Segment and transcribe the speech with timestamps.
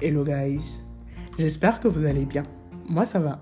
[0.00, 0.78] Hello guys,
[1.40, 2.44] j'espère que vous allez bien.
[2.88, 3.40] Moi ça va.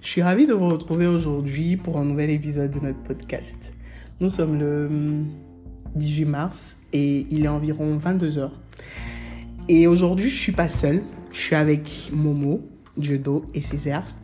[0.00, 3.72] Je suis ravie de vous retrouver aujourd'hui pour un nouvel épisode de notre podcast.
[4.18, 4.90] Nous sommes le
[5.94, 8.50] 18 mars et il est environ 22h.
[9.68, 11.00] Et aujourd'hui je suis pas seule,
[11.32, 14.16] je suis avec Momo, Diodo et Césaire.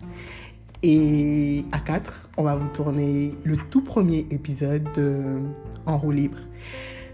[0.82, 5.38] Et à 4, on va vous tourner le tout premier épisode de
[5.87, 6.38] En roue libre.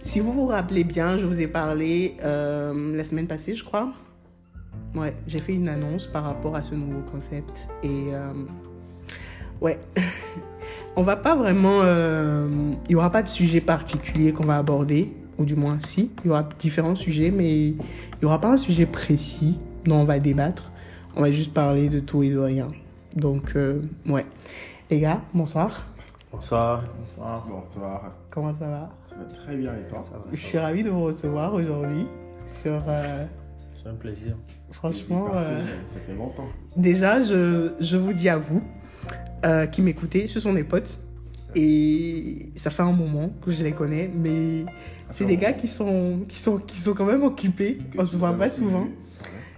[0.01, 3.93] Si vous vous rappelez bien, je vous ai parlé euh, la semaine passée, je crois.
[4.97, 7.69] Ouais, j'ai fait une annonce par rapport à ce nouveau concept.
[7.83, 8.33] Et euh,
[9.61, 9.79] ouais,
[10.97, 11.81] on va pas vraiment.
[11.83, 12.49] euh,
[12.87, 16.11] Il y aura pas de sujet particulier qu'on va aborder, ou du moins si.
[16.25, 17.77] Il y aura différents sujets, mais il
[18.23, 20.73] y aura pas un sujet précis dont on va débattre.
[21.15, 22.69] On va juste parler de tout et de rien.
[23.15, 24.25] Donc, euh, ouais.
[24.91, 25.85] Les gars, bonsoir.
[26.33, 26.83] Bonsoir.
[27.17, 27.47] Bonsoir.
[27.51, 28.13] Bonsoir.
[28.31, 28.91] Comment ça va?
[29.07, 30.03] Ça va très bien et toi?
[30.33, 32.07] Je suis ravie de vous recevoir aujourd'hui
[32.47, 32.83] sur.
[33.77, 34.37] C'est un plaisir.
[34.71, 36.49] franchement, euh, Ça fait longtemps.
[36.77, 38.63] déjà, je, je vous dis à vous
[39.45, 40.99] euh, qui m'écoutez, ce sont des potes.
[41.55, 44.65] Et ça fait un moment que je les connais, mais
[45.11, 47.79] c'est des gars qui sont, qui, sont, qui sont quand même occupés.
[47.93, 48.89] Que On se voit as pas souvent.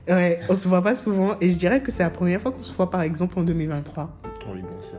[0.08, 1.34] Ouais, on se voit pas souvent.
[1.40, 4.20] Et je dirais que c'est la première fois qu'on se voit, par exemple, en 2023.
[4.52, 4.98] Oui, bien sûr.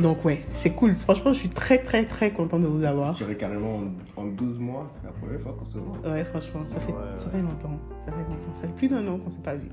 [0.00, 0.94] Donc, ouais, c'est cool.
[0.94, 3.14] Franchement, je suis très, très, très content de vous avoir.
[3.14, 3.80] Je dirais carrément
[4.16, 5.98] en, en 12 mois, c'est la première fois qu'on se voit.
[6.12, 7.78] Ouais, franchement, ça fait, Ouais, ça fait longtemps.
[8.04, 8.52] Ça fait longtemps.
[8.52, 9.68] Ça fait plus d'un an qu'on s'est pas vu.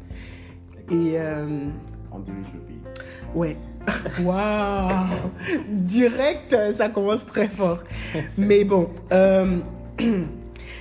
[0.91, 1.69] Et euh,
[2.11, 2.79] On dirige le pays.
[3.35, 3.55] ouais.
[4.23, 5.05] Waouh
[5.69, 7.79] Direct, ça commence très fort.
[8.37, 9.59] Mais bon, euh,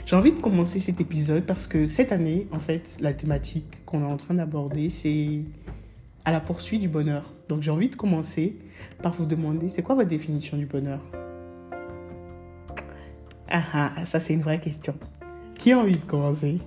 [0.07, 4.01] j'ai envie de commencer cet épisode parce que cette année, en fait, la thématique qu'on
[4.03, 5.41] est en train d'aborder, c'est
[6.25, 7.25] à la poursuite du bonheur.
[7.49, 8.57] Donc j'ai envie de commencer
[9.03, 11.01] par vous demander, c'est quoi votre définition du bonheur?
[13.49, 14.95] Ah ah, ça c'est une vraie question.
[15.55, 16.61] Qui a envie de commencer?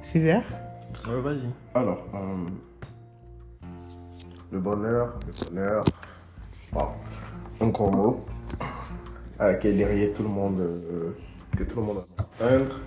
[0.00, 0.44] Césaire?
[1.08, 1.48] Ouais, vas-y.
[1.74, 2.46] Alors, euh,
[4.50, 5.84] le bonheur, le bonheur,
[6.72, 6.88] bon,
[7.60, 8.24] un gros mot,
[9.40, 11.16] euh, qui est derrière tout le monde, euh,
[11.56, 12.80] que tout le monde a atteindre.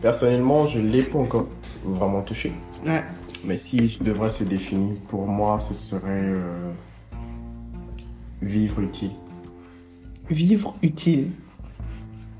[0.00, 1.48] Personnellement, je ne l'ai pas encore
[1.84, 2.52] vraiment touché.
[2.86, 3.04] Ouais.
[3.44, 6.72] Mais si je devrais se définir, pour moi, ce serait euh,
[8.42, 9.12] vivre utile.
[10.30, 11.28] Vivre utile.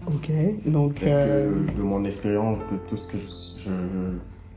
[0.06, 0.30] Ok,
[0.66, 0.94] donc.
[1.00, 3.18] Parce euh, que de mon expérience, de tout ce que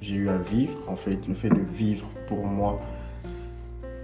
[0.02, 2.80] j'ai eu à vivre, en fait, le fait de vivre pour moi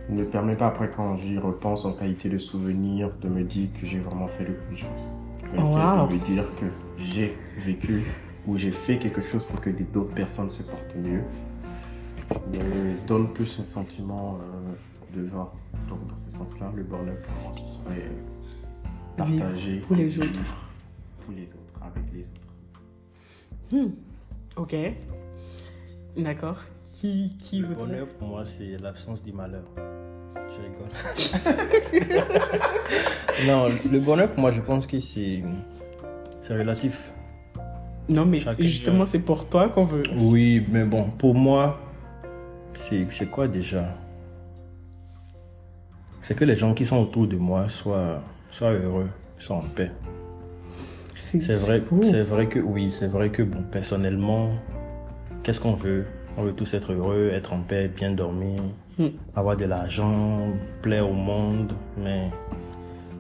[0.09, 3.85] ne permet pas après quand j'y repense en qualité de souvenir de me dire que
[3.85, 5.07] j'ai vraiment fait de bonnes choses.
[5.53, 6.07] Mais le Wow.
[6.07, 6.65] fait de me dire que
[7.11, 8.03] j'ai vécu
[8.47, 11.21] ou j'ai fait quelque chose pour que d'autres personnes se portent mieux
[13.07, 15.53] donne plus un sentiment euh, de joie.
[15.87, 20.41] Donc dans ce sens-là, le bonheur pour moi, ce serait euh, partager pour les autres.
[21.21, 22.29] pour les autres, avec les
[23.81, 23.95] autres.
[24.57, 24.75] Ok.
[26.17, 26.57] D'accord.
[26.93, 29.63] Qui, qui Le voudrait bonheur, pour moi, c'est l'absence du malheur.
[30.35, 30.89] Je rigole.
[33.47, 35.43] non, le bonheur, pour moi, je pense que c'est.
[36.41, 37.13] C'est relatif.
[38.09, 40.03] Non, mais Chacun justement, c'est pour toi qu'on veut.
[40.17, 41.79] Oui, mais bon, pour moi,
[42.73, 43.95] c'est quoi déjà?
[46.21, 49.91] C'est que les gens qui sont autour de moi soient, soient heureux, soient en paix.
[51.15, 54.49] C'est vrai, c'est vrai que oui, c'est vrai que bon, personnellement,
[55.43, 56.05] qu'est-ce qu'on veut?
[56.37, 58.61] On veut tous être heureux, être en paix, bien dormir,
[58.99, 59.07] Mm.
[59.33, 60.51] avoir de l'argent,
[60.81, 61.71] plaire au monde.
[61.97, 62.29] Mais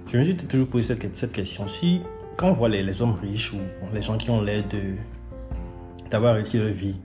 [0.07, 1.67] je me suis toujours posé cette, cette question.
[1.69, 2.01] Si,
[2.35, 3.59] quand on voit les, les hommes riches ou
[3.93, 4.81] les gens qui ont l'air de
[6.11, 6.99] d'avoir réussi leur vie,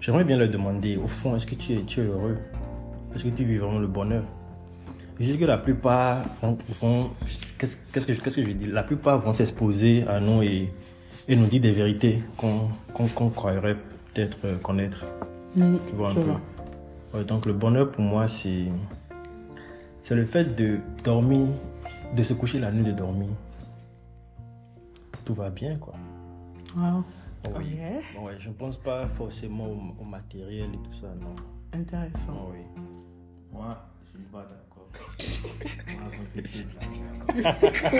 [0.00, 2.36] J'aimerais bien leur demander, au fond, est-ce que tu es, tu es heureux?
[3.14, 4.24] Est-ce que tu vis vraiment le bonheur?
[5.20, 7.10] Je sais que la plupart vont, vont-
[7.58, 8.66] qu'est-ce qu'est-ce que, qu'est-ce que je dis?
[8.66, 10.72] La plupart vont s'exposer à nous et,
[11.28, 13.76] et nous dire des vérités qu'on qu'on qu'on croirait
[14.12, 15.04] peut-être euh, connaître.
[15.86, 16.26] Tu vois un je peu?
[16.26, 16.40] vois.
[17.14, 18.64] Ouais, donc le bonheur pour moi, c'est
[20.02, 21.46] c'est le fait de dormir,
[22.16, 23.28] de se coucher la nuit, de dormir.
[25.24, 25.94] Tout va bien, quoi.
[26.76, 27.04] Wow.
[27.58, 27.76] Oui.
[28.16, 31.34] Bon, ouais, je ne pense pas forcément au, au matériel et tout ça, non.
[31.78, 32.32] Intéressant.
[32.32, 32.64] Non, oui.
[33.52, 34.88] Moi, je suis pas d'accord.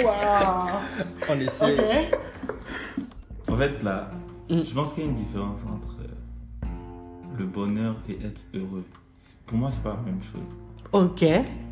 [0.05, 0.69] Wow.
[1.31, 2.11] On essaie.
[3.49, 4.11] En fait, là,
[4.50, 4.61] Mm.
[4.62, 5.96] je pense qu'il y a une différence entre
[7.38, 8.85] le bonheur et être heureux.
[9.46, 10.43] Pour moi, c'est pas la même chose.
[10.93, 11.25] Ok.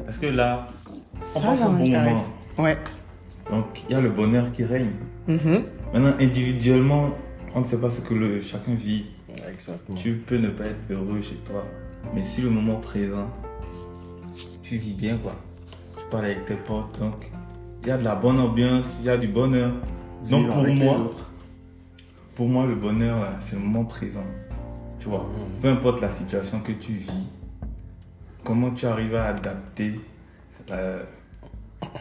[0.02, 1.98] Parce que là, on Ça, passe ça un bon moment.
[2.00, 2.32] m'intéresse.
[2.58, 2.78] Ouais.
[3.50, 4.92] Donc, il y a le bonheur qui règne.
[5.28, 5.64] Mhm.
[5.92, 7.10] Maintenant, individuellement,
[7.54, 9.06] on ne sait pas ce que le, chacun vit.
[9.48, 9.96] Exactement.
[9.96, 11.64] Tu peux ne pas être heureux chez toi,
[12.14, 13.28] mais sur le moment présent,
[14.62, 15.34] tu vis bien, quoi.
[15.96, 17.30] Tu parles avec tes potes, donc
[17.82, 19.72] il y a de la bonne ambiance, il y a du bonheur.
[20.30, 21.10] Donc pour moi,
[22.34, 24.24] pour moi, le bonheur, là, c'est le moment présent.
[24.98, 25.28] Tu vois,
[25.60, 27.26] peu importe la situation que tu vis,
[28.44, 30.00] comment tu arrives à adapter
[30.70, 31.02] euh,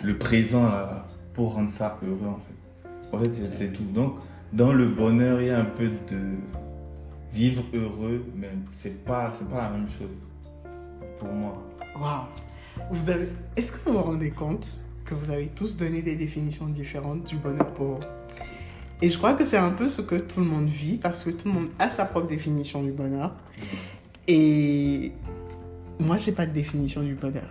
[0.04, 3.16] le présent là, pour rendre ça heureux en fait.
[3.18, 3.84] En fait, c'est tout.
[3.84, 4.18] Donc,
[4.54, 6.36] dans le bonheur, il y a un peu de
[7.32, 10.10] vivre heureux, mais c'est pas, c'est pas la même chose
[11.18, 11.62] pour moi.
[12.00, 12.26] Waouh.
[12.92, 13.30] Vous avez...
[13.56, 17.38] Est-ce que vous vous rendez compte que vous avez tous donné des définitions différentes du
[17.38, 18.00] bonheur pour vous?
[19.02, 21.32] Et je crois que c'est un peu ce que tout le monde vit parce que
[21.32, 23.34] tout le monde a sa propre définition du bonheur.
[24.28, 25.12] Et
[26.00, 27.50] moi, j'ai pas de définition du bonheur.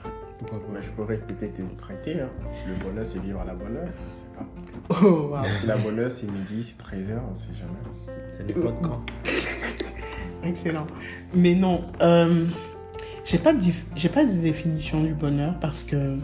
[0.81, 2.21] Je pourrais peut-être te prêter.
[2.21, 2.31] Hein.
[2.69, 3.89] Le bonheur, c'est vivre à la bonne heure.
[3.89, 4.47] Je sais pas.
[4.91, 5.45] Oh, waouh.
[5.61, 7.79] Si la bonne heure, c'est midi, c'est 13h, on sait jamais.
[8.33, 9.03] Ça dépend de quand.
[10.45, 10.87] Excellent.
[11.35, 12.47] Mais non, euh,
[13.25, 16.17] j'ai pas, de pas de définition du bonheur parce que.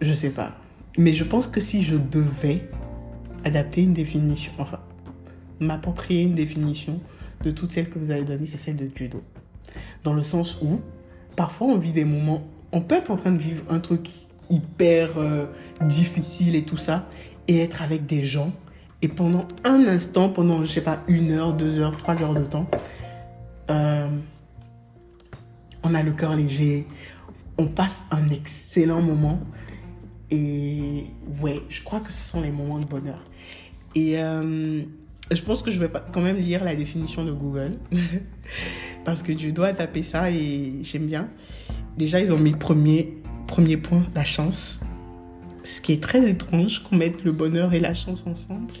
[0.00, 0.54] Je sais pas.
[0.96, 2.68] Mais je pense que si je devais
[3.44, 4.80] adapter une définition, enfin,
[5.58, 7.00] m'approprier une définition
[7.42, 9.22] de toutes celles que vous avez données, c'est celle de judo.
[10.04, 10.80] Dans le sens où,
[11.34, 12.46] parfois, on vit des moments.
[12.72, 14.08] On peut être en train de vivre un truc
[14.50, 15.46] hyper euh,
[15.82, 17.08] difficile et tout ça,
[17.48, 18.52] et être avec des gens
[19.04, 22.42] et pendant un instant, pendant, je sais pas, une heure, deux heures, trois heures de
[22.42, 22.66] temps,
[23.70, 24.08] euh,
[25.82, 26.86] on a le cœur léger,
[27.58, 29.40] on passe un excellent moment.
[30.30, 31.04] Et
[31.42, 33.22] ouais, je crois que ce sont les moments de bonheur.
[33.94, 34.80] Et euh,
[35.30, 37.72] je pense que je vais quand même lire la définition de Google.
[39.04, 41.28] Parce que tu dois taper ça et j'aime bien.
[41.98, 44.78] Déjà, ils ont mis premier, premier point, la chance.
[45.62, 48.72] Ce qui est très étrange qu'on mette le bonheur et la chance ensemble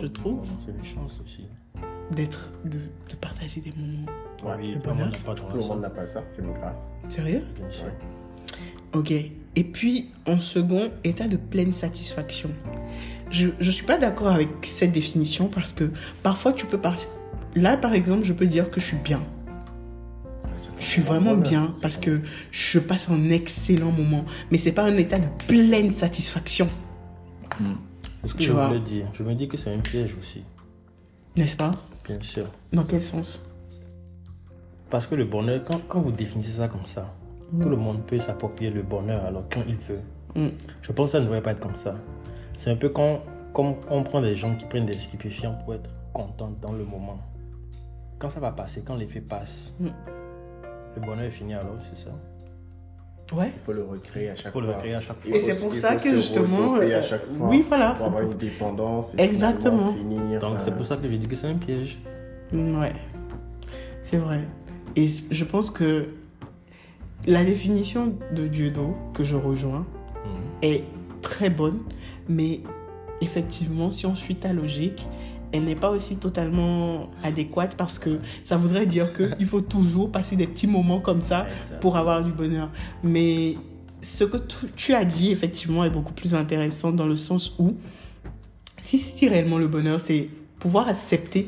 [0.00, 0.40] Je trouve.
[0.58, 1.46] C'est une chance aussi.
[2.10, 4.06] d'être de, de partager des moments.
[4.44, 5.12] Ouais, oui, le monde bonheur.
[5.36, 6.92] Tout le monde n'a pas ça, c'est une grâce.
[7.08, 7.42] Sérieux?
[7.56, 7.86] Bien sûr.
[8.92, 9.12] Ok.
[9.56, 12.50] Et puis, en second, état de pleine satisfaction.
[13.30, 15.90] Je ne suis pas d'accord avec cette définition parce que
[16.22, 17.08] parfois tu peux partir.
[17.56, 19.22] Là, par exemple, je peux dire que je suis bien.
[20.78, 22.20] Je suis vraiment bien parce que
[22.50, 24.24] je passe un excellent moment.
[24.50, 26.68] Mais c'est pas un état de pleine satisfaction,
[28.22, 28.68] C'est ce que Tu je vois.
[28.68, 29.06] voulais dire.
[29.12, 30.44] Je me dis que c'est un piège aussi.
[31.36, 31.72] n'est-ce pas?
[32.06, 32.46] Bien sûr.
[32.72, 33.46] Dans quel sens?
[34.90, 37.12] Parce que le bonheur, quand, quand vous définissez ça comme ça,
[37.60, 40.00] tout le monde peut s'approprier le bonheur alors quand il veut.
[40.36, 40.48] Mm.
[40.82, 41.96] Je pense que ça ne devrait pas être comme ça.
[42.58, 43.22] C'est un peu quand,
[43.52, 47.18] comme on prend des gens qui prennent des stupéfiants pour être contents dans le moment.
[48.18, 49.88] Quand ça va passer, quand l'effet passe, Mm.
[50.96, 52.10] Le bonheur est fini alors, c'est ça?
[53.34, 53.50] Ouais.
[53.56, 54.62] Il faut le recréer à chaque Il faut fois.
[54.68, 55.34] le recréer à chaque fois.
[55.34, 58.22] Et c'est pour ça que justement, à euh, chaque fois oui, voilà, Pour c'est avoir
[58.22, 59.14] pour- une dépendance.
[59.18, 59.92] et Exactement.
[59.94, 61.98] finir, Donc ça- c'est pour ça que j'ai dit que c'est un piège.
[62.52, 62.92] Mm, Ouais,
[64.02, 64.46] c'est vrai.
[64.94, 66.08] Et je pense que
[67.26, 70.28] la définition de judo que je rejoins Mm.
[70.62, 70.84] est
[71.22, 71.78] très bonne,
[72.28, 72.60] mais
[73.22, 75.08] effectivement, si on suit ta logique,
[75.54, 80.34] elle n'est pas aussi totalement adéquate parce que ça voudrait dire qu'il faut toujours passer
[80.34, 81.46] des petits moments comme ça
[81.80, 82.70] pour avoir du bonheur.
[83.04, 83.56] Mais
[84.02, 84.36] ce que
[84.76, 87.74] tu, as dit, effectivement, est beaucoup plus intéressant dans le sens où,
[88.82, 90.28] si, si réellement le bonheur, c'est
[90.58, 91.46] pouvoir accepter...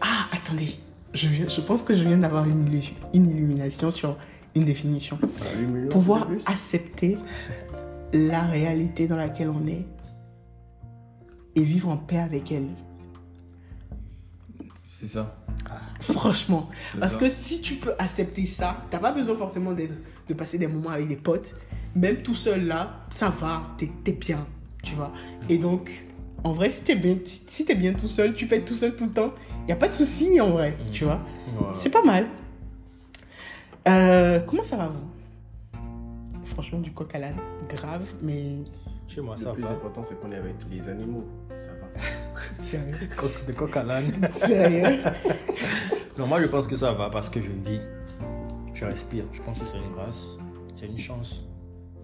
[0.00, 0.74] Ah, attendez,
[1.14, 2.80] je, viens- je pense que je viens d'avoir une,
[3.14, 4.16] une illumination sur
[4.56, 5.18] une définition.
[5.22, 5.44] Ah,
[5.88, 7.16] Pouvoir accepter
[8.12, 9.86] la réalité dans laquelle on est
[11.54, 12.66] et vivre en paix avec elle.
[15.00, 15.34] C'est ça.
[16.00, 16.68] Franchement.
[16.92, 17.18] C'est Parce ça.
[17.18, 19.94] que si tu peux accepter ça, t'as pas besoin forcément d'être,
[20.28, 21.54] de passer des moments avec des potes.
[21.94, 24.46] Même tout seul là, ça va, t'es, t'es bien,
[24.82, 25.12] tu vois.
[25.48, 25.90] Et donc,
[26.44, 28.94] en vrai, si t'es bien, si, t'es bien tout seul, tu peux être tout seul
[28.94, 29.32] tout le temps,
[29.68, 31.20] y a pas de souci en vrai, tu vois.
[31.56, 31.74] Voilà.
[31.74, 32.26] C'est pas mal.
[33.88, 35.08] Euh, comment ça va vous?
[36.44, 37.36] Franchement, du coq à l'âne,
[37.68, 38.56] grave, mais
[39.08, 39.70] Chez moi, Le ça plus va.
[39.70, 41.24] important, c'est qu'on est avec les animaux.
[42.60, 42.94] Sérieux?
[43.46, 44.28] De coq à l'âne.
[44.32, 45.00] Sérieux?
[46.18, 47.80] Non, moi je pense que ça va parce que je vis,
[48.74, 49.24] je respire.
[49.32, 50.36] Je pense que c'est une grâce,
[50.74, 51.46] c'est une chance.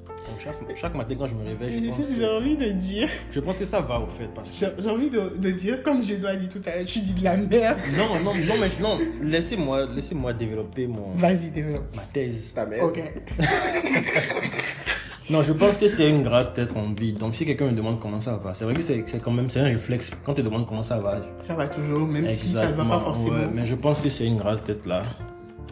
[0.06, 3.08] Donc chaque, chaque matin quand je me réveille, je pense, J'ai que, envie de dire,
[3.30, 4.28] je pense que ça va au fait.
[4.34, 4.66] Parce que...
[4.78, 7.24] j'ai envie de, de dire, comme je dois dire tout à l'heure, tu dis de
[7.24, 7.78] la merde.
[7.98, 11.94] Non, non, non, mais je- non, laissez-moi laissez développer mon, Vas-y, développe.
[11.94, 12.52] ma thèse.
[12.54, 12.84] Ta mère.
[12.84, 13.02] Ok.
[15.28, 17.12] Non, je pense que c'est une grâce d'être en vie.
[17.12, 19.61] Donc si quelqu'un me demande comment ça va, c'est vrai que c'est quand même c'est
[19.61, 20.11] un réflexe.
[20.25, 23.00] Quand tu demandes comment ça va, Ça va toujours, même si ça ne va pas
[23.00, 23.37] forcément.
[23.37, 25.02] ouais, mais je pense que c'est une grâce d'être là.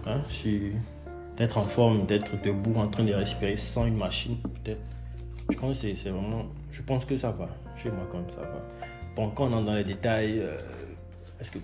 [0.07, 0.73] Hein, si-
[1.37, 4.81] d'être en forme, d'être debout, en train de respirer sans une machine, peut-être.
[5.51, 6.47] Je pense que c'est- vraiment.
[6.73, 7.49] Je pense que ça va.
[7.77, 8.61] Chez moi, quand même, ça va.
[9.17, 10.57] Bon, quand on entre dans les détails, euh,
[11.41, 11.59] est-ce que.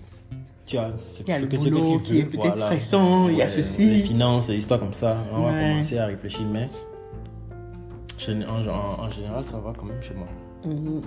[0.65, 0.91] Tu as.
[0.99, 2.65] ce- Il y a ce le que- qui est peut-être voilà.
[2.67, 3.85] stressant, il y a ceci.
[3.85, 5.17] Les finances, les histoires comme ça.
[5.33, 6.67] On va commencer à réfléchir, mais.
[8.29, 10.27] En, en- en général, ça va quand même chez moi.
[10.65, 11.01] Mhm.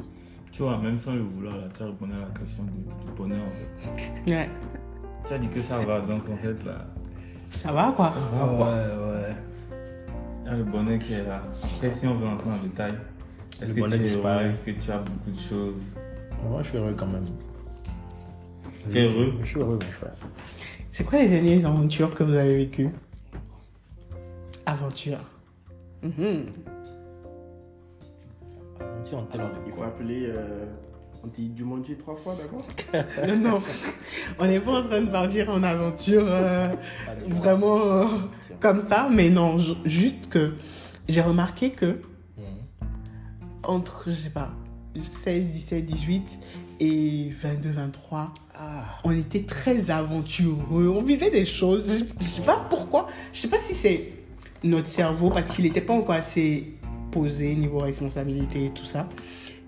[0.50, 3.12] Tu vois, même sans le vouloir, là, tu as répondu à la question du, du
[3.16, 3.40] bonheur.
[3.46, 4.30] En fait.
[4.30, 4.50] Ouais.
[5.26, 6.86] Tu as dit que ça va, donc en fait là.
[7.50, 8.66] Ça va quoi va, quoi.
[8.66, 9.34] ouais.
[10.44, 11.42] Il y a le bonheur qui est là.
[11.74, 12.92] Après, si on veut entrer en détail,
[13.62, 14.42] est-ce Le que bonheur tu es disparaît.
[14.44, 14.48] heureux?
[14.48, 15.82] Est-ce que tu as beaucoup de choses?
[16.48, 17.24] Moi, je suis heureux quand même.
[18.92, 19.34] T'es heureux?
[19.40, 20.14] Je suis heureux, mon frère.
[20.92, 22.90] C'est quoi les dernières aventures que vous avez vécues?
[24.66, 25.18] Aventures.
[26.02, 26.46] Mhm.
[29.34, 30.26] Il est faut quoi appeler.
[30.28, 30.64] euh,
[31.22, 32.66] on dit du monde Dieu trois fois, d'accord
[33.28, 33.62] Non, non.
[34.38, 36.68] On n'est pas en train de partir en aventure euh,
[37.28, 38.04] vraiment euh,
[38.60, 40.52] comme ça, mais non, ju- juste que
[41.08, 42.00] j'ai remarqué que
[42.36, 42.44] Mhm.
[43.62, 44.50] entre, je sais pas,
[44.96, 46.38] 16, 17, 18
[46.80, 51.86] et 22, 23, Ah, on était très aventureux, on vivait des choses.
[51.98, 54.12] Je, je sais pas pourquoi, je sais pas si c'est
[54.62, 56.73] notre cerveau, parce qu'il n'était pas encore assez
[57.18, 59.08] posé niveau responsabilité et tout ça,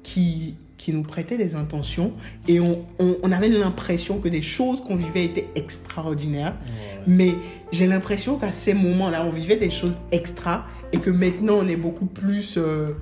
[0.02, 2.12] qui, qui nous prêtait des intentions
[2.48, 6.56] et on, on- on avait l'impression que des choses qu'on vivait étaient extraordinaires.
[6.66, 7.02] ouais.
[7.06, 7.32] Mais
[7.72, 11.76] j'ai l'impression qu'à ces moments-là, on vivait des choses extra et que maintenant, on est
[11.86, 12.56] beaucoup plus.
[12.58, 12.92] euh,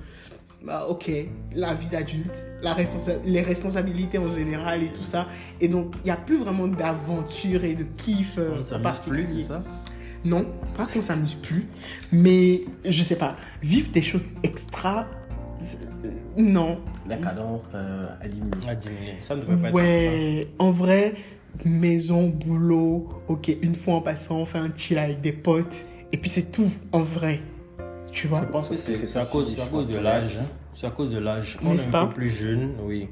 [0.66, 1.10] bah, ok,
[1.54, 5.26] la vie d'adulte, la responsa- les responsabilités en général et tout ça.
[5.60, 8.98] Et donc, il n'y a plus vraiment d'aventure et de kiff euh, On ne s'amuse
[9.06, 9.62] plus, c'est ça?
[10.24, 10.46] Non,
[10.76, 11.66] pas qu'on s'amuse plus,
[12.12, 15.06] mais je sais pas, vivre des choses extra,
[16.04, 16.80] euh, non.
[17.08, 19.14] La cadence euh, a diminué.
[19.22, 20.08] Ça ne devrait pas être comme ça.
[20.08, 21.14] Ouais, en vrai,
[21.64, 26.16] maison, boulot, ok, une fois en passant, on fait un chill avec des potes, et
[26.16, 27.40] puis c'est tout, en vrai.
[28.10, 28.42] Tu vois?
[28.42, 30.38] Je pense que c'est à cause, à de l'âge.
[30.40, 30.46] hein.
[30.74, 31.56] C'est à cause de l'âge.
[31.62, 32.06] On est N'est-ce un pas?
[32.06, 33.08] peu plus jeune, oui.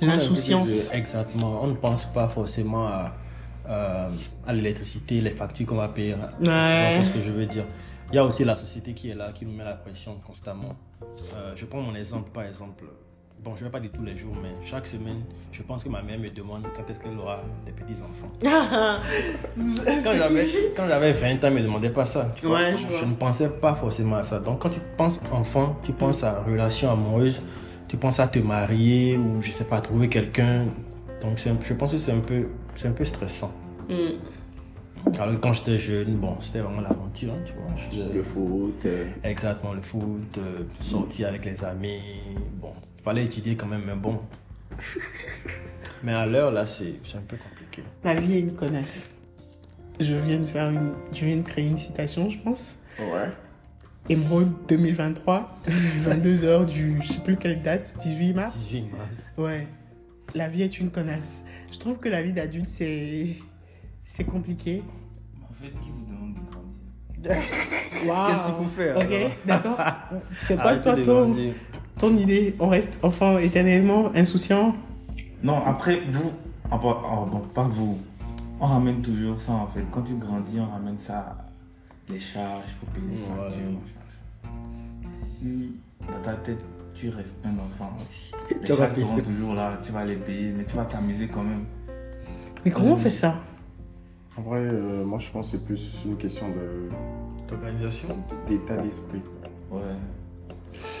[0.00, 0.92] L'insouciance.
[0.92, 1.60] Exactement.
[1.62, 3.14] On ne pense pas forcément à,
[3.68, 4.08] euh,
[4.46, 6.14] à l'électricité, les factures qu'on va payer.
[6.38, 7.04] Tu vois Ouais.
[7.04, 7.64] ce que je veux dire
[8.10, 10.74] Il y a aussi la société qui est là, qui nous met la pression constamment.
[11.34, 12.84] Euh, je prends mon exemple, par exemple.
[13.42, 15.88] Bon, je ne vais pas dire tous les jours, mais chaque semaine, je pense que
[15.88, 18.30] ma mère me demande quand est-ce qu'elle aura des petits-enfants.
[20.04, 22.32] Quand j'avais, quand j'avais 20 ans, elle ne me demandait pas ça.
[22.36, 22.58] Tu vois.
[22.60, 24.38] Ouais, je ne pensais pas forcément à ça.
[24.38, 27.42] Donc, quand tu penses enfant, tu penses à relation amoureuse,
[27.88, 30.66] tu penses à te marier ou, je sais pas, trouver quelqu'un.
[31.20, 33.52] Donc, un- je pense que c'est un peu, c'est un peu stressant.
[33.88, 35.14] Mm.
[35.18, 37.64] Alors, quand j'étais jeune, bon, c'était vraiment l'aventure, hein, tu vois.
[37.76, 38.74] Je faisais Le foot.
[38.86, 42.00] euh, exactement le foot, euh, sortir avec les amis.
[42.60, 44.20] Bon, il fallait étudier quand même, mais bon.
[46.04, 47.82] mais à l'heure, là, c'est c'est un peu compliqué.
[48.04, 49.10] La vie est une connasse.
[50.00, 52.76] Je viens de faire une, je viens de créer une citation, je pense.
[52.98, 53.28] Ouais.
[54.08, 55.58] Émeraude 2023,
[56.00, 58.56] 22h du, je sais plus quelle date, 18 mars.
[58.58, 59.30] 18 mars.
[59.36, 59.66] Ouais.
[60.34, 61.44] La vie est une connasse.
[61.70, 63.28] Je trouve que la vie d'adulte, c'est,
[64.04, 64.82] c'est compliqué.
[65.48, 67.46] En fait, qui vous demande de grandir.
[68.28, 69.78] Qu'est-ce qu'il faut faire, Ok, d'accord.
[70.42, 71.34] C'est quoi toi ton,
[71.98, 72.56] ton idée?
[72.58, 74.74] On reste enfant éternellement, insouciant?
[75.42, 76.32] Non, après, vous,
[76.70, 78.00] ah, ah, bon, pas vous,
[78.60, 79.84] on ramène toujours ça en fait.
[79.92, 81.36] Quand tu grandis, on ramène ça,
[82.08, 83.50] les charges, faut payer les Ouais.
[83.50, 83.78] factures.
[85.08, 87.92] Si dans ta tête, tu restes un enfant,
[88.50, 91.28] les Tu vas charges seront toujours là, tu vas les payer, mais tu vas t'amuser
[91.28, 91.64] quand même.
[92.64, 93.36] Mais comment on fait ça?
[94.36, 96.88] En vrai, euh, moi je pense que c'est plus une question de
[97.50, 98.08] L'organisation
[98.48, 99.20] d'état d'esprit.
[99.70, 99.80] Ouais.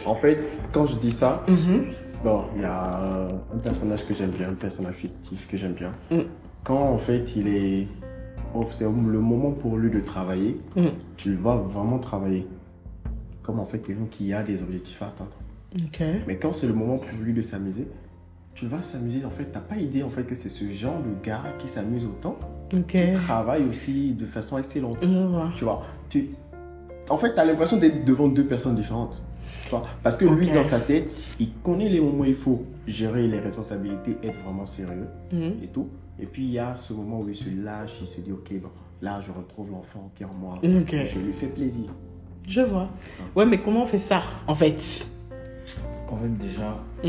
[0.04, 1.84] En fait, quand je dis ça, Mhm.
[2.22, 5.92] bon, il y a un personnage que j'aime bien, un personnage fictif que j'aime bien.
[6.10, 6.24] Mm.
[6.62, 7.88] Quand en fait il est.
[8.54, 10.88] oh, c'est le moment pour lui de travailler, Mm.
[11.16, 12.46] tu vas vraiment travailler.
[13.42, 15.30] Comme en fait quelqu'un qui a des objectifs à atteindre.
[16.26, 17.86] Mais quand c'est le moment pour lui de s'amuser,
[18.54, 19.24] tu vas s'amuser.
[19.24, 22.04] En fait, t'as pas idée en fait que c'est ce genre de gars qui s'amuse
[22.04, 22.36] autant,
[22.74, 22.86] Ok.
[22.88, 25.02] qui travaille aussi de façon excellente.
[25.04, 25.50] Vois.
[25.56, 26.30] Tu vois, tu...
[27.08, 29.22] En fait, tu as l'impression d'être devant deux personnes différentes.
[29.64, 32.64] Tu vois Parce que lui, dans sa tête, il connaît les moments où il faut
[32.86, 35.54] gérer les responsabilités, être vraiment sérieux Mhm.
[35.62, 35.88] et tout.
[36.20, 38.52] Et puis, il y a ce moment où il se lâche, il se dit, ok,
[38.60, 38.68] bon,
[39.00, 40.58] là, je retrouve l'enfant qui est en moi.
[40.62, 41.86] Je lui fais plaisir.
[42.46, 42.88] Je vois.
[43.34, 45.08] Ouais, mais comment on fait ça, en fait?
[46.12, 47.08] En fait, déjà, Mm.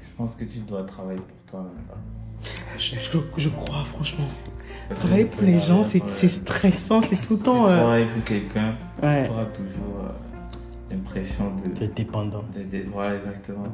[0.00, 1.70] je pense que tu dois travailler pour toi-même.
[2.78, 4.24] je, je- je crois, franchement.
[4.90, 7.66] Travailler pour les gens, c'est stressant, c'est tout le temps...
[7.68, 9.24] euh, travailles pour quelqu'un, Ouais.
[9.24, 10.08] tu auras toujours euh,
[10.90, 12.44] l'impression de, es dépendant.
[12.52, 13.68] de- de- Voilà, exactement.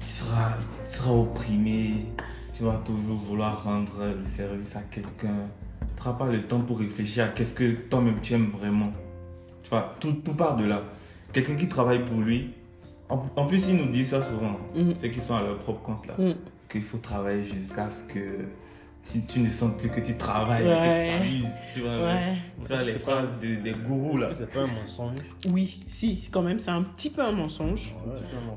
[0.00, 0.52] Tu seras,
[0.84, 2.06] tu seras opprimé,
[2.54, 5.34] tu vas toujours vouloir rendre le service à quelqu'un.
[5.80, 8.92] Tu n'auras pas le temps pour réfléchir à qu'est-ce que toi-même tu aimes vraiment.
[9.64, 10.82] Tu vois, tout, tout part de là.
[11.32, 12.54] Quelqu'un qui travaille pour lui,
[13.10, 14.92] en, en plus, ils nous disent ça souvent, Mm.
[15.00, 16.34] ceux qui sont à leur propre compte là, Mm.
[16.70, 18.18] qu'il faut travailler jusqu'à ce que
[19.10, 20.74] tu, tu ne sens plus que tu travailles, Ouais.
[20.74, 21.54] que tu t'amuses.
[21.72, 22.36] Tu vois, Ouais.
[22.62, 24.28] tu vois les phrases de- des gourous là.
[24.32, 25.16] C'est pas un mensonge?
[25.50, 27.94] Oui, si, quand même, c'est un petit peu un mensonge.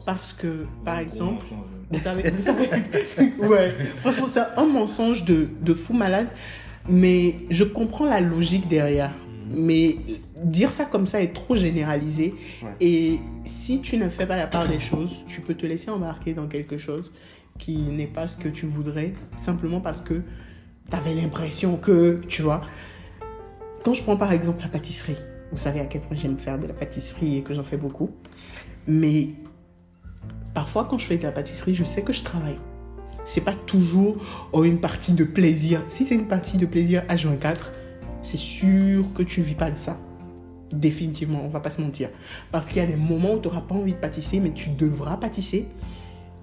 [0.05, 1.59] Parce que, par exemple, mensonge.
[1.91, 2.69] Vous savez, vous savez,
[3.39, 6.27] ouais, franchement, c'est un mensonge de, de fou malade,
[6.89, 9.11] mais je comprends la logique derrière.
[9.53, 9.97] Mais
[10.43, 12.33] dire ça comme ça est trop généralisé.
[12.61, 12.69] Ouais.
[12.79, 16.33] Et si tu ne fais pas la part des choses, tu peux te laisser embarquer
[16.33, 17.11] dans quelque chose
[17.57, 20.21] qui n'est pas ce que tu voudrais, simplement parce que
[20.89, 22.61] tu avais l'impression que, tu vois.
[23.83, 25.17] Quand je prends par exemple la pâtisserie,
[25.51, 28.09] vous savez à quel point j'aime faire de la pâtisserie et que j'en fais beaucoup.
[28.87, 29.29] Mais
[30.53, 32.57] parfois quand je fais de la pâtisserie, je sais que je travaille.
[33.25, 34.17] C'est pas toujours
[34.51, 35.81] oh, une partie de plaisir.
[35.89, 37.57] Si c'est une partie de plaisir H24,
[38.21, 39.97] c'est sûr que tu vis pas de ça.
[40.71, 42.09] Définitivement, on va pas se mentir.
[42.51, 44.69] Parce qu'il y a des moments où tu n'auras pas envie de pâtisser, mais tu
[44.69, 45.67] devras pâtisser.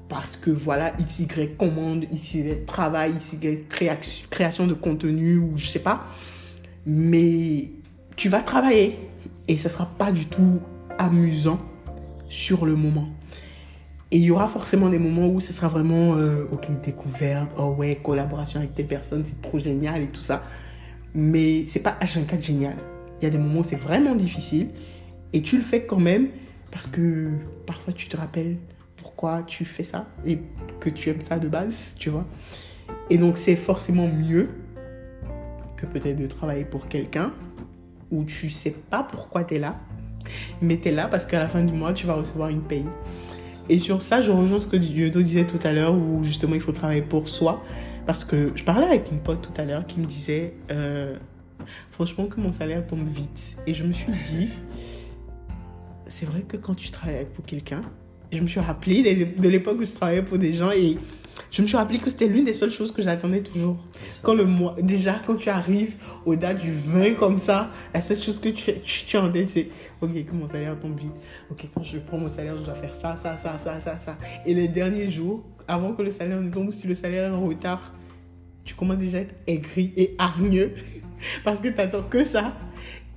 [0.08, 3.64] Parce que voilà, XY commande, XY travail, XY
[4.30, 6.06] création, de contenu, ou je sais pas.
[6.86, 7.70] Mais
[8.16, 8.98] tu vas travailler.
[9.46, 10.60] Et ce sera pas du tout
[10.98, 11.58] amusant
[12.28, 13.08] sur le moment.
[14.10, 17.74] Et il y aura forcément des moments où ce sera vraiment, euh, ok, découverte, oh
[17.78, 20.42] ouais, collaboration avec telle personne, c'est trop génial et tout ça.
[21.14, 22.76] Mais c'est pas H24 génial.
[23.20, 24.68] Il y a des moments où c'est vraiment difficile
[25.32, 26.28] et tu le fais quand même
[26.70, 27.30] parce que
[27.66, 28.56] parfois tu te rappelles
[28.96, 30.38] pourquoi tu fais ça et
[30.80, 32.26] que tu aimes ça de base, tu vois.
[33.10, 34.48] Et donc c'est forcément mieux
[35.76, 37.32] que peut-être de travailler pour quelqu'un
[38.10, 39.78] où tu sais pas pourquoi tu es là,
[40.60, 42.84] mais tu es là parce qu'à la fin du mois, tu vas recevoir une paye.
[43.68, 46.60] Et sur ça, je rejoins ce que Yodo disait tout à l'heure, où justement il
[46.60, 47.62] faut travailler pour soi.
[48.08, 51.14] Parce que je parlais avec une pote tout à l'heure qui me disait, euh,
[51.90, 53.58] franchement, que mon salaire tombe vite.
[53.66, 54.48] Et je me suis dit,
[56.06, 57.82] c'est vrai que quand tu travailles pour quelqu'un,
[58.32, 60.96] je me suis rappelé de, l'époque où je travaillais pour des gens et
[61.50, 63.76] je me suis rappelé que c'était l'une des seules choses que j'attendais toujours.
[64.22, 68.22] Quand le mois, déjà, quand tu arrives au date du 20 comme ça, la seule
[68.22, 69.68] chose que tu, tu, tu en tête, c'est
[70.00, 71.12] Ok, que mon salaire tombe vite.
[71.50, 74.16] Ok, quand je prends mon salaire, je dois faire ça, ça, ça, ça, ça, ça.
[74.46, 77.44] Et les derniers jours, avant que le salaire ne tombe, si le salaire est en
[77.44, 77.92] retard,
[78.68, 80.72] tu commences déjà à être aigri et hargneux
[81.44, 82.52] parce que tu attends que ça.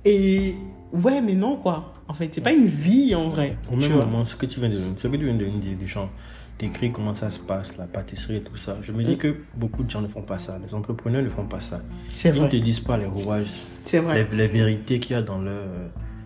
[0.04, 0.54] Et
[0.92, 1.92] ouais, mais non, quoi.
[2.08, 3.56] En fait, c'est pas une vie en vrai.
[3.70, 4.04] Au même vois?
[4.06, 6.08] moment, ce que tu viens de, ce que tu viens de dire
[6.56, 8.78] t'écris comment ça se passe, la pâtisserie et tout ça.
[8.82, 10.58] Je me dis que beaucoup de gens ne font pas ça.
[10.64, 11.82] Les entrepreneurs ne font pas ça.
[12.12, 12.48] C'est Ils ne vrai.
[12.48, 13.50] te disent pas les rouages,
[13.84, 14.26] C'est vrai.
[14.30, 15.64] les, les vérités qu'il y a dans leur,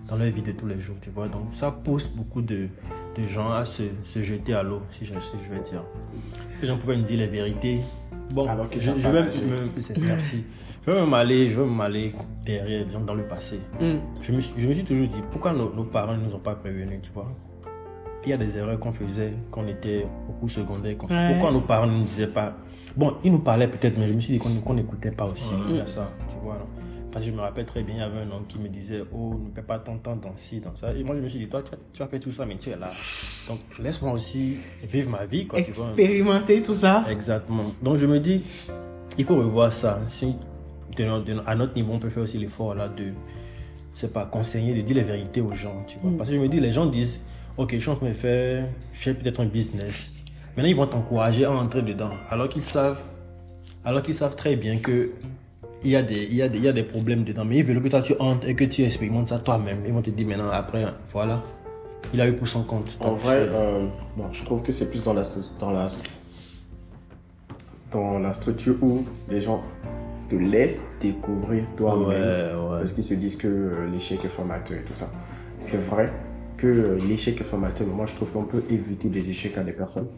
[0.09, 1.29] dans leur vie de tous les jours, tu vois.
[1.29, 2.69] Donc ça pousse beaucoup de,
[3.17, 5.85] de gens à se, se jeter à l'eau, si je, si je vais dire.
[6.61, 7.81] Ces gens pouvaient me dire les vérités.
[8.33, 9.45] Bon, Alors je, savent je pas vais nager.
[9.45, 10.45] me, c'est- merci.
[10.87, 12.13] Je vais même aller, je vais même aller
[12.45, 13.61] derrière, disons, dans le passé.
[13.81, 13.95] Mm.
[14.23, 16.39] Je me, suis, je me suis toujours dit, pourquoi nos, nos parents ne nous ont
[16.41, 17.29] pas prévenus, tu vois?
[18.25, 20.97] Il y a des erreurs qu'on faisait quand on était au cours secondaire.
[21.09, 21.29] Ouais.
[21.33, 22.55] Pourquoi nos parents ne nous disaient pas?
[22.97, 25.53] Bon, ils nous parlaient peut-être, mais je me suis dit qu'on qu'on n'écoutait pas aussi.
[25.69, 26.55] Il y a ça, tu vois.
[26.55, 26.67] non?
[27.17, 29.03] Parce que je me rappelle très bien, il y avait un homme qui me disait,
[29.11, 30.93] oh, ne perds pas ton temps dans ci, dans ça.
[30.93, 32.57] Et moi, je me suis dit, toi, tu as, tu as fait tout ça, mais
[32.57, 32.91] tu es là.
[33.49, 35.87] Donc, laisse-moi aussi vivre ma vie, quoi, tu vois.
[35.87, 37.07] Expérimenter tout ça.
[37.09, 37.73] Exactement.
[37.81, 38.43] Donc je me dis,
[39.17, 39.99] il faut revoir ça.
[40.07, 40.35] Si
[40.95, 43.15] de de à notre niveau, on peut faire aussi l'effort là de,
[43.95, 46.11] c'est pas conseiller, de dire les vérités aux gens, tu vois.
[46.19, 47.23] Parce que je me dis, les gens disent,
[47.57, 50.13] ok, je suis en train de faire, je fais peut-être un business.
[50.55, 53.01] Maintenant, ils vont t'encourager à entrer dedans, alors qu'ils savent,
[53.87, 55.13] alors qu'ils savent très bien que
[55.87, 57.59] il y a des, il y a des, il y a des problèmes dedans, mais
[57.59, 59.79] ils veulent que toi tu entres et que tu expérimentes ça toi-même.
[59.87, 61.43] Ils vont te dire maintenant, après, voilà,
[62.13, 62.99] il a eu pour son compte.
[63.01, 65.23] En vrai, euh, bon, je trouve que c'est plus dans la,
[65.61, 65.87] dans, la,
[67.93, 69.63] dans la structure où les gens
[70.29, 72.09] te laissent découvrir toi-même.
[72.09, 72.79] Ouais, ouais.
[72.79, 75.09] Parce qu'ils se disent que euh, l'échec est formateur et tout ça.
[75.61, 76.13] C'est vrai
[76.57, 79.63] que euh, l'échec est formateur, mais moi je trouve qu'on peut éviter des échecs à
[79.63, 80.09] des personnes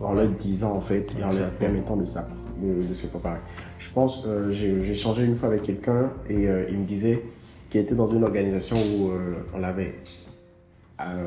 [0.00, 3.38] en leur disant en fait et en leur permettant de, de, de se préparer.
[3.78, 7.22] Je pense, euh, j'ai échangé une fois avec quelqu'un et euh, il me disait
[7.70, 9.94] qu'il était dans une organisation où euh, on l'avait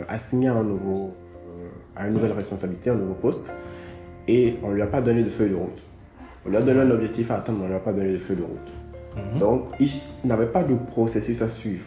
[0.07, 1.13] assigné à, un nouveau,
[1.95, 3.45] à une nouvelle responsabilité, un nouveau poste,
[4.27, 5.81] et on lui a pas donné de feuille de route.
[6.45, 8.17] On lui a donné un objectif à atteindre, mais on lui a pas donné de
[8.17, 9.39] feuille de route.
[9.39, 9.89] Donc, il
[10.25, 11.83] n'avait pas de processus à suivre.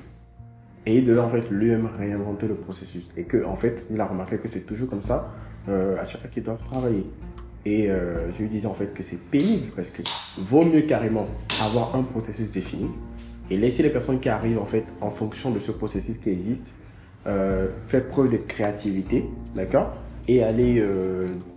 [0.85, 3.09] Et il devait en fait lui-même réinventer le processus.
[3.16, 5.33] Et que, en fait, il a remarqué que c'est toujours comme ça,
[5.68, 7.05] euh, à chaque fois qu'ils doivent travailler.
[7.66, 10.03] Et euh, je lui disais en fait que c'est pénible parce que
[10.38, 11.27] vaut mieux carrément
[11.62, 12.88] avoir un processus défini
[13.51, 16.66] et laisser les personnes qui arrivent en fait en fonction de ce processus qui existe
[17.27, 19.92] euh, faire preuve de créativité, d'accord?
[20.29, 20.83] Et aller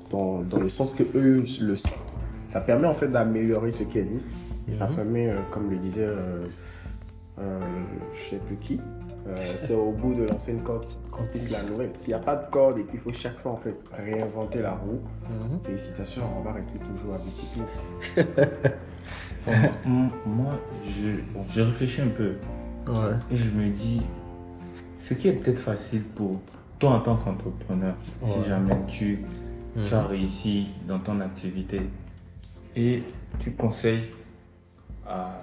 [0.09, 2.17] dans, dans le sens que eux le sentent.
[2.49, 4.35] Ça permet en fait d'améliorer ce qui existe
[4.69, 4.95] et ça Mhm.
[4.95, 6.07] permet, comme le disait,
[7.37, 8.79] je sais plus qui,
[9.27, 11.91] euh, c'est au bout de lancer une corde qu'on tisse la nouvelle.
[11.97, 14.71] S'il n'y a pas de corde et qu'il faut chaque fois en fait réinventer la
[14.73, 15.59] roue, Mhm.
[15.63, 18.77] félicitations, on va rester toujours à bicyclette.
[19.45, 19.51] Bon,
[20.25, 20.59] moi,
[21.49, 22.33] je, réfléchis un peu
[22.88, 23.13] Ouais.
[23.31, 24.01] et je me dis,
[24.99, 26.39] ce qui est peut-être facile pour
[26.79, 28.29] toi en tant qu'entrepreneur, Ouais.
[28.29, 29.19] si jamais tu,
[29.75, 29.86] Mhm.
[29.86, 31.81] tu as réussi dans ton activité
[32.75, 33.03] et
[33.39, 34.09] tu conseilles
[35.07, 35.41] à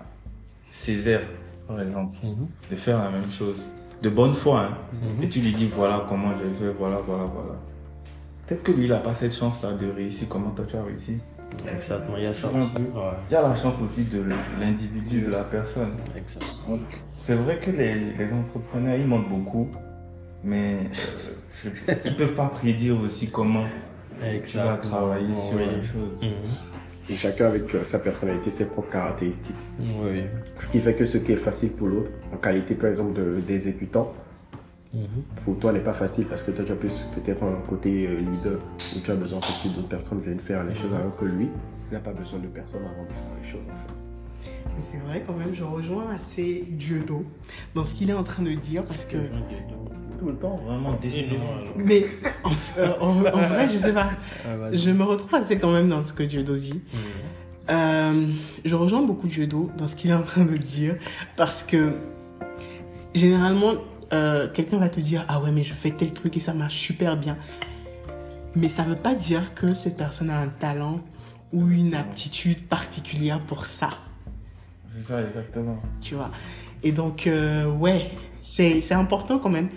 [0.70, 1.22] Césaire,
[1.70, 2.46] par exemple, Mhm.
[2.70, 3.56] de faire la même chose,
[4.02, 5.22] de bonne foi, hein, Mhm.
[5.22, 7.54] et tu lui dis voilà comment j'ai fait, voilà, voilà, voilà.
[8.46, 11.18] Peut-être que lui, il n'a pas cette chance-là de réussir comment toi tu as réussi.
[11.72, 12.72] Exactement, il y a ça aussi.
[12.76, 14.22] Il y a la chance aussi de
[14.60, 15.92] l'individu, de la personne.
[16.16, 16.78] Exactement.
[17.10, 19.68] C'est vrai que les, les entrepreneurs, ils mentent beaucoup,
[20.44, 20.78] mais euh,
[21.64, 21.68] je-
[22.04, 23.64] ils ne peuvent pas prédire aussi comment
[24.18, 24.78] tu vas Exactement.
[24.96, 26.20] travailler sur les choses.
[26.22, 26.30] Mhm.
[27.10, 29.54] Et chacun avec euh, sa personnalité, ses propres caractéristiques.
[29.80, 30.22] Oui.
[30.58, 33.40] Ce qui fait que ce qui est facile pour l'autre, en qualité par exemple de-
[33.40, 34.12] d'exécutant,
[34.92, 35.22] Mhm.
[35.44, 38.18] pour toi n'est pas facile parce que toi tu as plus peut-être un côté euh,
[38.20, 38.58] leader
[38.96, 41.48] où tu as besoin que d'autres personnes viennent faire les choses alors que lui,
[41.90, 44.50] il n'a pas besoin de personne avant de faire les choses en fait.
[44.74, 47.24] Mais c'est vrai quand même, je rejoins assez Dieudo
[47.74, 49.16] dans ce qu'il est en train de dire parce que.
[50.20, 51.44] Tout le temps, vraiment, décidément.
[51.76, 52.04] Mais
[52.44, 54.10] en, euh, en- en vrai, je sais pas.
[54.46, 54.70] Ah.
[54.72, 56.74] Je me retrouve assez quand même dans ce que Dieudo dit.
[56.92, 57.00] Mhm.
[57.70, 58.26] Euh,
[58.64, 60.96] je rejoins beaucoup Dieudo dans ce qu'il est en train de dire
[61.36, 61.94] parce que
[63.14, 63.72] généralement,
[64.12, 66.74] euh, quelqu'un va te dire Ah ouais, mais je fais tel truc et ça marche
[66.76, 67.36] super bien.
[68.56, 71.00] Mais ça veut pas dire que cette personne a un talent
[71.52, 73.90] ou une aptitude particulière pour ça.
[74.88, 75.78] C'est ça, exactement.
[76.00, 76.30] tu vois.
[76.82, 78.10] Et donc, euh, ouais,
[78.42, 79.68] c'est c'est important quand même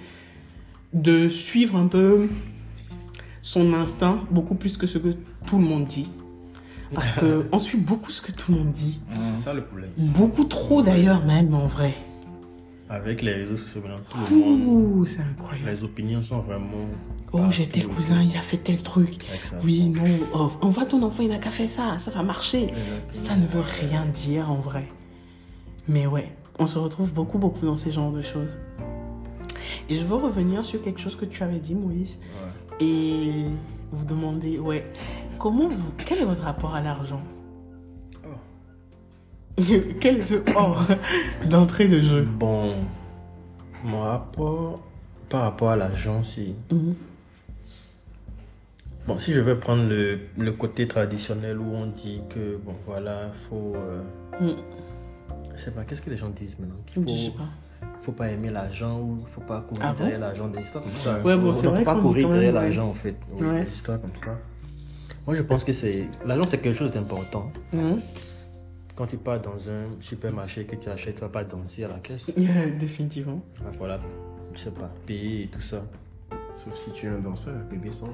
[0.93, 2.27] de suivre un peu
[3.41, 5.09] son instinct, beaucoup plus que ce que
[5.45, 6.09] tout le monde dit.
[6.93, 8.99] Parce que on suit beaucoup ce que tout le monde dit.
[9.35, 9.89] C'est ça le problème.
[9.97, 11.93] Beaucoup trop d'ailleurs même, en vrai.
[12.89, 15.69] Avec les réseaux sociaux, maintenant, tout le monde, c'est incroyable.
[15.69, 16.85] les opinions sont vraiment.
[17.31, 19.15] Oh, j'ai tel cousin, il a fait tel truc.
[19.33, 19.61] Exactement.
[19.63, 20.03] Oui, non,
[20.35, 22.65] oh, on voit ton enfant, il n'a qu'à faire ça, ça va marcher.
[22.65, 23.09] Exactement.
[23.09, 24.87] Ça ne veut rien dire en vrai.
[25.87, 28.51] Mais ouais, on se retrouve beaucoup, beaucoup dans ces genres de choses.
[29.89, 32.85] Et je veux revenir sur quelque chose que tu avais dit, Moïse, Ouais.
[32.85, 33.43] et
[33.91, 34.91] vous demander, ouais,
[35.39, 37.21] comment vous, quel est votre rapport à l'argent?
[39.99, 40.83] Quel est ce or
[41.47, 42.23] d'entrée de jeu?
[42.23, 42.71] Bon,
[43.83, 44.81] mon rapport
[45.29, 46.55] par rapport à l'argent, c'est.
[46.71, 46.95] Mhm.
[49.05, 53.29] Bon, si je vais prendre le, le côté traditionnel où on dit que, bon, voilà,
[53.31, 53.73] faut.
[53.75, 54.01] euh,
[54.41, 54.55] Mm.
[55.55, 56.77] Je sais pas, qu'est-ce que les gens disent maintenant?
[56.87, 57.49] Qu'il Je sais faut, pas.
[58.03, 59.99] Faut pas aimer l'argent ou faut pas courir Ah bon?
[60.03, 61.19] derrière l'argent, des histoires comme ça.
[61.21, 62.61] Ouais, bon, faut pas courir derrière ouais.
[62.61, 63.15] l'argent en fait.
[63.31, 63.63] Oui, Ouais.
[63.63, 64.37] Des histoires comme ça.
[65.25, 66.09] Moi, je pense que c'est.
[66.25, 67.51] L'argent, c'est quelque chose d'important.
[67.71, 68.01] Mhm.
[68.95, 71.99] Quand tu pars dans un supermarché que tu achètes, tu vas pas danser à la
[71.99, 72.35] caisse.
[72.79, 73.41] Définitivement.
[73.63, 73.99] Va falloir,
[74.53, 75.81] je sais pas, payer et tout ça.
[76.51, 78.07] Sauf si tu es un danseur, bébé sans.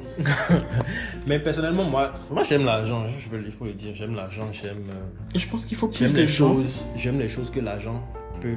[1.27, 4.83] Mais personnellement, moi, moi j'aime l'argent, je veux- il faut le dire, j'aime l'argent, j'aime
[4.89, 8.01] euh, Je pense qu'il faut plus j'aime de choses, j'aime les choses que l'argent
[8.39, 8.55] peut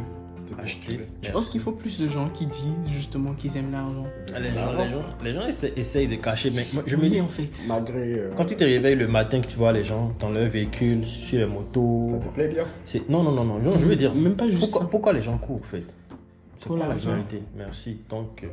[0.61, 1.01] acheter.
[1.23, 4.07] Je pense qu'il faut plus de gens qui disent justement qu'ils aiment l'argent.
[4.41, 7.21] Les gens, les gens, les gens essaient, essayent de cacher, mais moi, je me dis,
[7.21, 7.65] en fait.
[7.69, 8.13] Malgré.
[8.19, 11.05] euh, quand tu te réveilles le matin, que tu vois les gens dans leur véhicule,
[11.07, 12.65] sur les Ça motos, te plaît bien?
[12.85, 14.87] c'est non, non, non, non, je veux dire, Même pas juste pourquoi, ça.
[14.89, 15.85] pourquoi les gens courent en fait?
[16.59, 17.11] C'est Pour quoi la l'argent.
[17.11, 17.99] finalité Merci.
[18.09, 18.49] Donc, euh,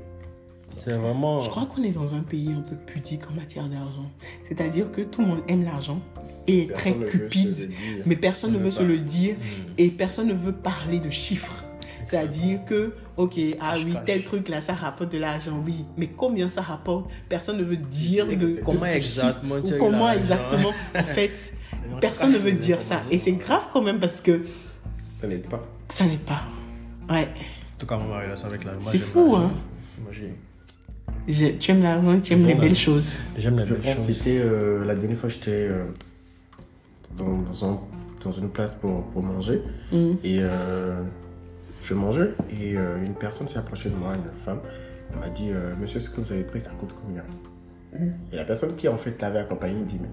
[0.77, 1.39] c'est vraiment.
[1.41, 4.09] Je crois qu'on est dans un pays un peu pudique en matière d'argent.
[4.43, 5.99] C'est-à-dire que tout le monde aime l'argent
[6.47, 7.69] et est très Personne cupide,
[8.05, 8.85] mais personne ne veut se pas.
[8.85, 9.35] le dire
[9.77, 11.65] et personne ne veut parler de chiffres.
[12.09, 14.03] C'est-à-dire que, ok, ah Cache, oui, cache.
[14.05, 17.09] tel truc là, ça rapporte de l'argent, oui, mais combien ça rapporte?
[17.27, 20.69] Personne ne veut dire de, de- Comment de exactement chiffres, tu as ou comment exactement.
[20.97, 21.53] En fait,
[22.01, 23.01] personne ne veut dire ça.
[23.11, 24.41] Et c'est grave quand même parce que
[25.21, 25.63] Ça n'aide pas.
[25.89, 26.41] ça n'aide pas.
[27.09, 27.27] Ouais.
[27.27, 28.81] En tout cas, ma relation avec l'argent.
[28.89, 29.51] C'est fou, hein.
[30.01, 30.33] Moi, j'ai-
[31.27, 33.19] J'ai- Tu aimes l'argent, tu aimes les belles choses.
[33.37, 34.05] j'aime les belles choses.
[34.05, 35.85] c'était euh, la dernière fois j'étais euh,
[37.17, 37.79] dans, dans, un-
[38.23, 40.17] dans une place pour, pour manger Mhm.
[40.23, 41.01] et euh,
[41.81, 44.59] je mangeais et euh, une personne s'est approchée de moi, une femme,
[45.11, 47.23] elle m'a dit euh, Monsieur, ce que vous avez pris, ça coûte combien?
[48.31, 50.09] Et la personne qui en fait l'avait accompagné dit Mais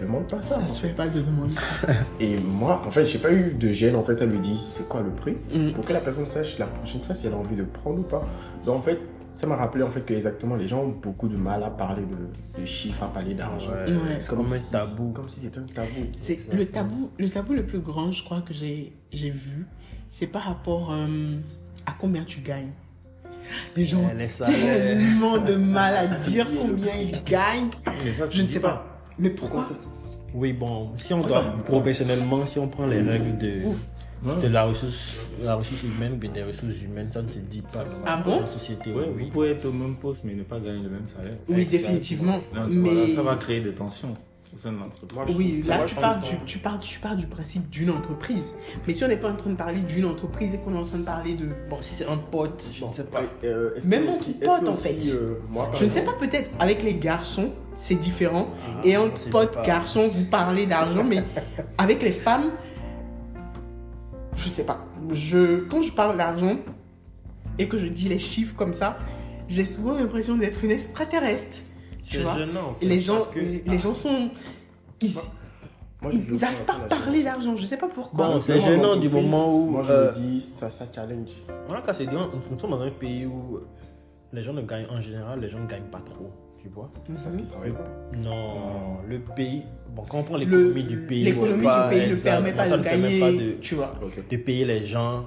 [0.00, 0.60] demande pas ça.
[0.60, 0.92] Ça se fait.
[0.94, 1.54] pas de demander.
[2.20, 3.94] Et moi, en fait, j'ai pas eu de gêne.
[3.94, 5.36] En fait, elle me dit c'est quoi le prix?
[5.54, 5.72] Mhm.
[5.72, 8.02] pour que la personne sache la prochaine fois si elle a envie de prendre ou
[8.02, 8.26] pas.
[8.64, 8.98] Donc en fait,
[9.34, 12.02] ça m'a rappelé en fait que exactement les gens ont beaucoup de mal à parler
[12.02, 13.70] de, de chiffres, à parler d'argent.
[13.70, 15.12] Ouais, comme un tabou.
[15.12, 16.06] Comme si c'était un tabou.
[16.16, 19.66] C'est le tabou, le tabou le plus grand, je crois que j'ai j'ai vu,
[20.10, 21.36] c'est par rapport euh,
[21.86, 22.70] à combien tu gagnes.
[23.76, 24.56] Les gens Eh, ont les salaires.
[24.76, 27.70] tellement de mal à dire combien ils gagnent.
[28.04, 28.84] Mais ça, Je ne sais pas.
[29.18, 29.66] Mais pourquoi?
[30.34, 33.52] Oui, bon, si on doit professionnellement, si on prend les règles de,
[34.42, 37.62] de la, ressource, la ressource humaine ou bien des ressources humaines, ça ne se dit
[37.62, 38.40] pas dans Ah bon?
[38.40, 38.92] la société.
[38.92, 39.24] Ouais, oui.
[39.24, 41.38] vous pouvez être au même poste mais ne pas gagner le même salaire.
[41.48, 41.80] Oui, Exactement.
[41.88, 42.40] définitivement.
[42.68, 44.14] Mais voilà, ça va créer des tensions.
[44.54, 45.14] Au sein de l'entreprise.
[45.14, 48.54] Moi, je Oui, là tu parles, du, tu, parles, tu parles du principe d'une entreprise.
[48.86, 50.84] Mais si on n'est pas en train de parler d'une entreprise et qu'on est en
[50.84, 51.46] train de parler de...
[51.68, 53.20] Bon, si c'est un pote, je ne sais pas.
[53.44, 55.10] Euh, Même aussi- que en aussi, fait.
[55.12, 58.48] euh, moi, Je ne sais pas, peut-être avec les garçons, c'est différent.
[58.66, 61.22] Ah, et entre potes pas- garçons, vous parlez d'argent, mais
[61.78, 62.50] avec les femmes,
[64.34, 64.84] je sais pas.
[65.10, 66.56] Je, quand je parle d'argent
[67.58, 68.98] et que je dis les chiffres comme ça,
[69.48, 71.58] j'ai souvent l'impression d'être une extraterrestre.
[72.08, 72.70] Tu C'est vois gênant.
[72.70, 74.30] en fait, les gens, que- les, les gens sont.
[75.02, 75.10] Ils,
[76.00, 77.54] moi, je- ils n'arrivent pas à parler d'argent.
[77.56, 78.26] Je sais pas pourquoi.
[78.28, 81.30] Bon, c'est gênant du moment où, Moi, je euh, me dis, ça, ça challenge.
[81.66, 83.58] Voilà, quand c'est dit, nous sommes dans un pays où
[84.32, 86.90] les gens ne gagnent, en général, les gens ne gagnent pas trop, tu vois.
[87.24, 87.84] Parce qu'ils travaillent pas.
[88.16, 89.62] Non, le pays,
[89.94, 92.78] bon, quand on prend l'économie du pays, L'économie du pays ne permet pas ça de
[92.78, 93.20] ne permet gagner.
[93.20, 93.92] pas de, Tu vois.
[94.30, 95.24] De payer les gens,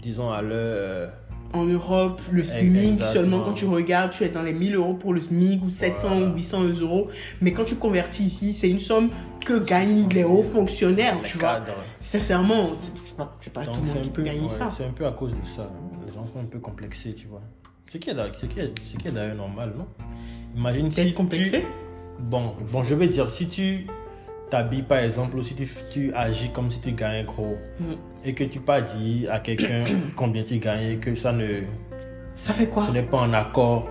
[0.00, 1.10] disons, à leur...
[1.54, 3.12] En Europe, le SMIC, Exactement.
[3.12, 6.08] seulement quand tu regardes, tu es dans les 1000 euros pour le SMIC ou 700
[6.08, 6.26] Voilà.
[6.28, 7.08] ou 800 euros.
[7.42, 9.10] Mais quand tu convertis ici, c'est une somme
[9.44, 11.54] que gagnent les hauts fonctionnaires, les tu vois.
[11.60, 11.74] cadres.
[12.00, 14.70] Sincèrement, c'est pas, c'est pas Donc tout le monde un qui peu, ouais, ça.
[14.74, 15.70] c'est un peu à cause de ça.
[16.06, 17.42] Les gens sont un peu complexés, tu vois.
[17.86, 19.86] Ce qui est, d'ailleurs normal, non?
[20.56, 21.60] Imagine si complexé?
[21.60, 21.66] Tu...
[22.24, 23.86] Bon, bon, je vais dire, si tu
[24.52, 27.84] t'habilles par exemple, ou si tu, tu agis comme si tu gagnais gros, Mm.
[28.24, 29.84] et que tu pas dit à quelqu'un
[30.16, 31.62] combien tu gagnes, que ça ne...
[32.36, 32.84] Ça fait quoi?
[32.86, 33.88] Ce n'est pas en accord.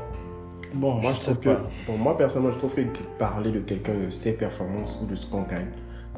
[0.73, 1.61] Bon, Moi, je trouve que, pas.
[1.87, 2.81] bon, moi, personnellement, je trouve que
[3.19, 5.67] parler de quelqu'un de ses performances ou de ce qu'on gagne,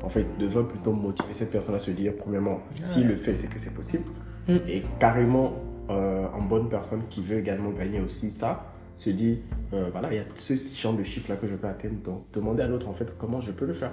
[0.03, 3.47] en fait, devrait plutôt motiver cette personne à se dire, premièrement, s'il le fait, c'est
[3.47, 4.05] que c'est possible.
[4.47, 4.55] Mm.
[4.67, 5.53] Et carrément,
[5.89, 9.39] euh, en bonne personne qui veut également gagner aussi ça, se dit,
[9.73, 11.95] euh, voilà, il y a ce genre de chiffre-là que je peux atteindre.
[12.05, 13.91] Donc, demander à l'autre, en fait, comment je peux le faire.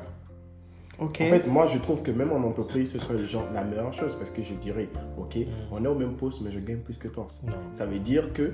[1.01, 4.15] En fait, moi, je trouve que même en entreprise, ce serait genre, la meilleure chose
[4.17, 5.37] parce que je dirais, OK,
[5.73, 7.27] on est au même poste, mais je gagne plus que toi.
[7.47, 7.53] Non.
[7.75, 8.53] Ça veut dire que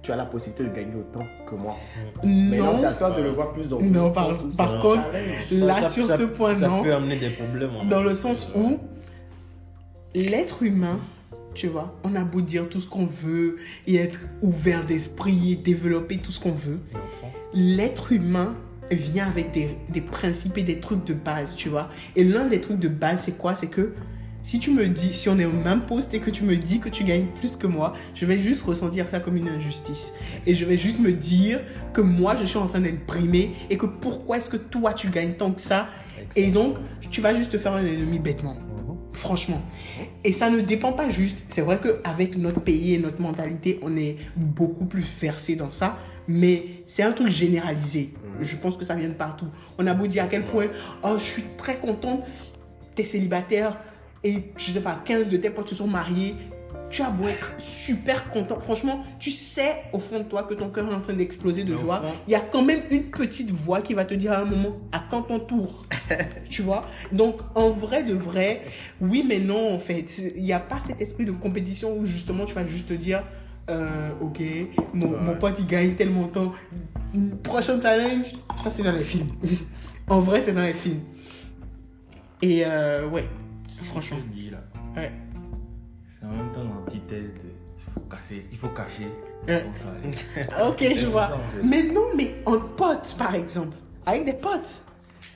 [0.00, 1.74] tu as la possibilité de gagner autant que moi.
[2.22, 4.78] Mais non, c'est à toi de le voir plus dans Non, ce par- sens par
[4.78, 5.08] contre,
[5.50, 6.82] là, Ça- sur ça- ce point, ça non.
[6.84, 7.70] peut amener des problèmes.
[7.74, 8.78] en Dans le sens où
[10.14, 11.00] l'être humain,
[11.54, 13.56] tu vois, on a beau dire tout ce qu'on veut
[13.88, 16.78] et être ouvert d'esprit et développer tout ce qu'on veut,
[17.54, 18.54] l'être humain
[18.90, 21.90] vient avec des, des principes et des trucs de base, tu vois.
[22.16, 23.54] Et l'un des trucs de base, c'est quoi?
[23.54, 23.94] C'est que
[24.42, 26.78] si tu me dis, si on est au même poste et que tu me dis
[26.78, 30.12] que tu gagnes plus que moi, je vais juste ressentir ça comme une injustice.
[30.46, 31.60] Et je vais juste me dire
[31.92, 35.10] que moi, je suis en train d'être brimé et que pourquoi est-ce que toi, tu
[35.10, 35.88] gagnes tant que ça?
[36.36, 36.76] Et donc,
[37.10, 38.56] tu vas juste te faire un ennemi bêtement.
[39.12, 39.60] Franchement.
[40.24, 41.44] Et ça ne dépend pas juste.
[41.48, 45.98] C'est vrai qu'avec notre pays et notre mentalité, on est beaucoup plus versé dans ça.
[46.28, 48.12] Mais c'est un truc généralisé.
[48.40, 49.48] Je pense que ça vient de partout.
[49.78, 50.66] On a beau dire à quel point,
[51.02, 52.22] oh, je suis très contente,
[52.94, 53.78] t'es célibataire
[54.22, 56.34] et je sais pas, 15 de tes potes se sont mariés.
[56.90, 58.58] Tu as beau être super content.
[58.60, 61.74] Franchement, tu sais au fond de toi que ton cœur est en train d'exploser de
[61.74, 62.02] Mais joie.
[62.26, 64.78] Il y a quand même une petite voix qui va te dire à un moment,
[64.92, 65.84] attends ton tour?
[66.48, 66.82] tu vois?
[67.12, 68.62] Donc, en vrai de vrai,
[69.02, 70.18] oui, mais non, en fait.
[70.34, 73.22] Il n'y a pas cet esprit de compétition où justement tu vas juste te dire,
[73.70, 74.40] euh, ok,
[74.94, 76.52] mon, mon pote il gagne tel montant.
[77.42, 79.26] Prochain challenge, ça c'est dans les films.
[80.08, 81.00] en vrai, c'est dans les films.
[82.42, 83.28] Et euh, ouais,
[83.84, 84.18] franchement.
[84.26, 84.58] Je dis là,
[84.96, 85.12] Ouais.
[86.08, 87.50] c'est en même temps l'antithèse de.
[87.88, 89.08] Il faut casser, il faut cacher
[89.46, 89.64] Ouais.
[90.68, 91.38] Ok, je vois.
[91.64, 93.76] Mais non, mais en pote, par exemple.
[94.06, 94.82] Avec des potes.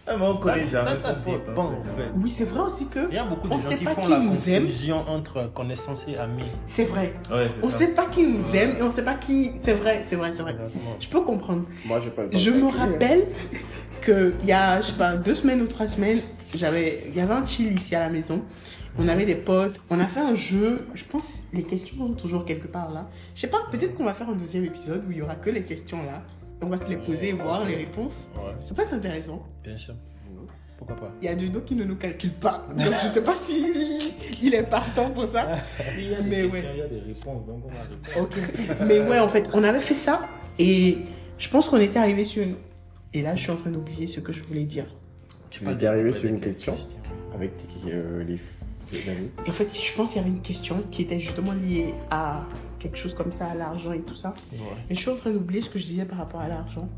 [0.08, 2.10] Ah, mais on Ça, connaît ça, jamais dépend en fait.
[2.16, 3.08] Oui, c'est vrai aussi que.
[3.08, 4.62] Il y a beaucoup de On gens sait qui pas font qui la nous aime.
[4.64, 6.42] confusion entre connaissances et amis.
[6.66, 7.14] C'est vrai.
[7.30, 7.78] Ouais, On ça.
[7.78, 9.52] sait pas qui nous aime et on sait pas qui.
[9.54, 10.52] C'est vrai, c'est vrai, c'est vrai.
[10.52, 10.96] Exactement.
[10.98, 11.64] Je peux comprendre.
[11.84, 12.70] Moi, j'ai pas le temps Je me hein.
[12.76, 13.26] rappelle
[14.00, 16.18] que il y a, je sais pas, deux semaines ou trois semaines,
[16.52, 18.42] j'avais, il y avait un chill ici à la maison.
[18.98, 19.80] On avait des potes.
[19.88, 20.86] On a fait un jeu.
[20.94, 23.08] Je pense les questions sont toujours quelque part là.
[23.36, 23.58] Je sais pas.
[23.70, 26.22] Peut-être qu'on va faire un deuxième épisode où il y aura que les questions là.
[26.62, 28.28] On va se les poser et voir les réponses.
[28.36, 29.42] Ouais, Ça peut être intéressant.
[29.64, 29.94] bien sûr.
[30.78, 32.66] Pourquoi pas Il y a Judo qui ne nous calcule pas.
[32.76, 35.48] Donc je sais pas si il est partant pour ça.
[35.98, 36.64] Il y a des Mais questions, ouais.
[36.74, 38.28] il y a des réponses, donc on va répondre.
[38.80, 38.86] Ok.
[38.88, 40.98] Mais ouais, en fait, on avait fait ça et
[41.38, 42.56] je pense qu'on était arrivé sur une.
[43.14, 44.86] Et là, je suis en train d'oublier ce que je voulais dire.
[45.50, 46.74] Tu étiez arrivé sur une question
[47.34, 47.52] avec
[47.86, 48.40] euh, les,
[48.92, 49.30] les amis.
[49.46, 52.44] Et en fait, je pense qu'il y avait une question qui était justement liée à
[52.82, 54.34] quelque chose comme ça, à l'argent et tout ça.
[54.52, 54.58] Ouais.
[54.88, 56.88] Mais je suis en train d'oublier ce que je disais par rapport à l'argent.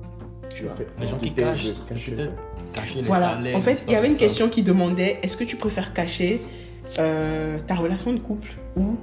[0.54, 2.16] Tu as fait Les gens qui cachent, cacher.
[2.96, 3.34] les Voilà.
[3.34, 3.56] salaires.
[3.56, 4.20] En fait, il y avait une ça.
[4.20, 6.40] question qui demandait est-ce que tu préfères cacher
[6.98, 8.96] euh, ta relation de couple ou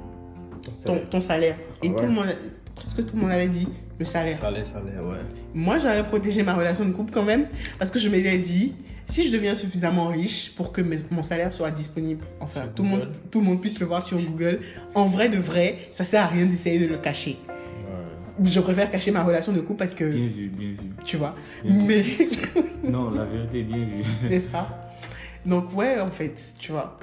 [0.85, 1.95] ton, ton salaire Et Ouais.
[1.95, 2.27] tout le monde,
[2.75, 3.67] presque tout le monde avait dit
[3.99, 4.35] le salaire.
[4.35, 5.17] Salaire, salaire, ouais.
[5.53, 7.47] Moi, j'avais protégé ma relation de couple quand même,
[7.79, 8.73] parce que je m'étais dit,
[9.11, 12.99] si je deviens suffisamment riche pour que mon salaire soit disponible, enfin, tout le, monde,
[13.01, 13.13] Google.
[13.29, 14.59] tout le monde puisse le voir sur Google,
[14.95, 17.37] en vrai de vrai, ça sert à rien d'essayer de le cacher.
[18.43, 20.77] je préfère cacher ma relation de couple parce que, Bien vu, bien vu.
[21.03, 21.35] tu vois.
[21.63, 22.03] Bien Mais,
[22.89, 24.03] Non, la vérité, bien vu.
[24.29, 24.89] n'est-ce pas?
[25.45, 26.97] Donc, ouais, en fait, tu vois.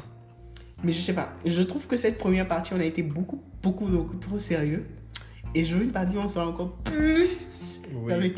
[0.83, 1.33] Mais je sais pas.
[1.45, 4.87] Je trouve que cette première partie, on a été beaucoup, beaucoup, beaucoup trop sérieux.
[5.55, 8.29] Et je veux une partie où on soit encore plus Oui, dans le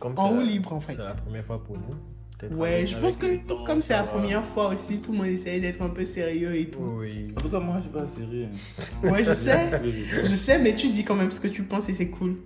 [0.00, 0.94] bon, En la- libre, en fait.
[0.94, 1.94] C'est la première fois pour nous.
[2.40, 5.18] Peut-être Ouais, avec- je pense que temps, comme c'est la première fois aussi, tout le
[5.18, 6.80] monde essaye d'être un peu sérieux et tout.
[6.98, 7.28] Oui.
[7.32, 8.48] En tout cas, moi, je suis pas sérieux.
[9.04, 9.82] Ouais, je sais.
[10.24, 12.36] Je sais, mais tu dis quand même ce que tu penses et c'est cool.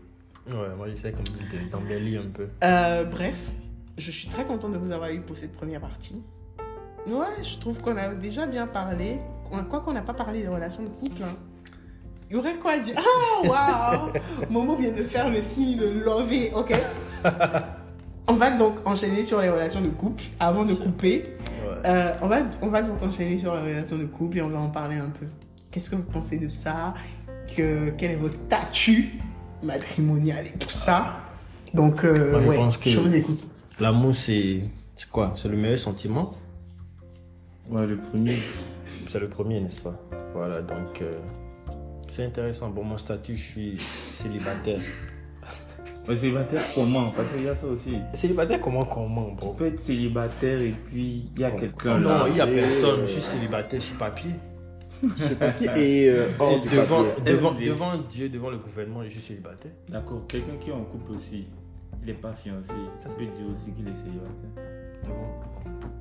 [0.48, 2.48] Ouais, moi j'essaie comme de- d'embellir un peu.
[2.62, 3.36] Euh, bref,
[3.96, 6.16] je suis très contente de vous avoir eu pour cette première partie.
[7.06, 9.16] Ouais, je trouve qu'on a déjà bien parlé.
[9.70, 11.22] Quoi qu'on n'a pas parlé des relations de couple.
[11.22, 11.34] hein.
[12.28, 12.94] Il y aurait quoi à dire?
[12.98, 14.12] Ah, waouh
[14.50, 16.74] Momo vient de faire le signe de lover, ok?
[18.26, 21.24] On va donc enchaîner sur les relations de couple avant de couper.
[21.62, 21.76] Ouais.
[21.86, 24.58] Euh, on, va, on va donc enchaîner sur les relations de couple et on va
[24.60, 25.26] en parler un peu.
[25.70, 26.94] Qu'est-ce que vous pensez de ça?
[27.54, 29.12] Que, Quel est votre statut
[29.62, 31.16] matrimonial et tout ça?
[31.74, 33.48] Donc, euh, Moi, je ouais, pense que- je vous écoute.
[33.80, 34.60] L'amour, c'est.
[34.94, 35.32] C'est quoi?
[35.36, 36.34] C'est le meilleur sentiment?
[37.68, 38.38] Ouais, le premier.
[39.08, 39.98] C'est le premier, n'est-ce pas?
[40.32, 41.02] Voilà, donc.
[41.02, 41.18] euh,
[42.06, 42.70] c'est intéressant.
[42.70, 43.78] Bon, mon statut, je suis
[44.12, 44.80] célibataire.
[46.08, 47.10] Mais célibataire, comment?
[47.10, 47.96] Parce qu'il y a ça aussi.
[48.12, 49.54] Célibataire, comment Comment, bro?
[49.54, 53.00] Peut être célibataire et puis il y a quelqu'un Non, il n'y a personne.
[53.00, 54.30] euh, Je suis célibataire sur papier.
[55.76, 57.68] Et euh, hors Et devant, papier.
[57.68, 59.72] devant, Dieu, devant le gouvernement, je suis célibataire.
[59.88, 61.46] D'accord, quelqu'un qui est en couple aussi,
[62.02, 62.70] il n'est pas fiancé.
[63.06, 64.50] Ça peut dire aussi qu'il est célibataire.
[65.04, 65.42] Devant,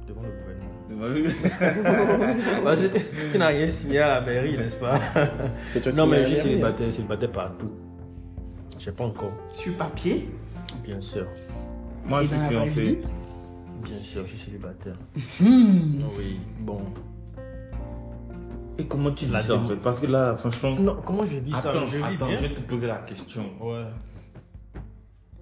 [0.08, 2.64] devant le gouvernement.
[2.64, 2.98] Parce que
[3.32, 5.00] tu n'as rien signé à la mairie, n'est-ce pas?
[5.82, 7.72] Tu Non, mais je suis célibataire, célibataire partout.
[8.84, 10.28] Je sais pas encore, Sur papier
[10.84, 11.26] bien sûr.
[12.06, 13.02] Moi, et je suis fiancé.
[13.82, 14.98] Bien sûr, je suis célibataire.
[15.40, 16.02] Hmm.
[16.18, 16.82] Oui, bon.
[18.78, 20.76] Et comment tu dis La ça en fait Parce que là, franchement.
[20.78, 21.70] Non, comment je vis ça?
[21.70, 22.36] Attends, Je vis attends, bien.
[22.36, 23.44] je vais te poser la question.
[23.62, 23.86] Ouais.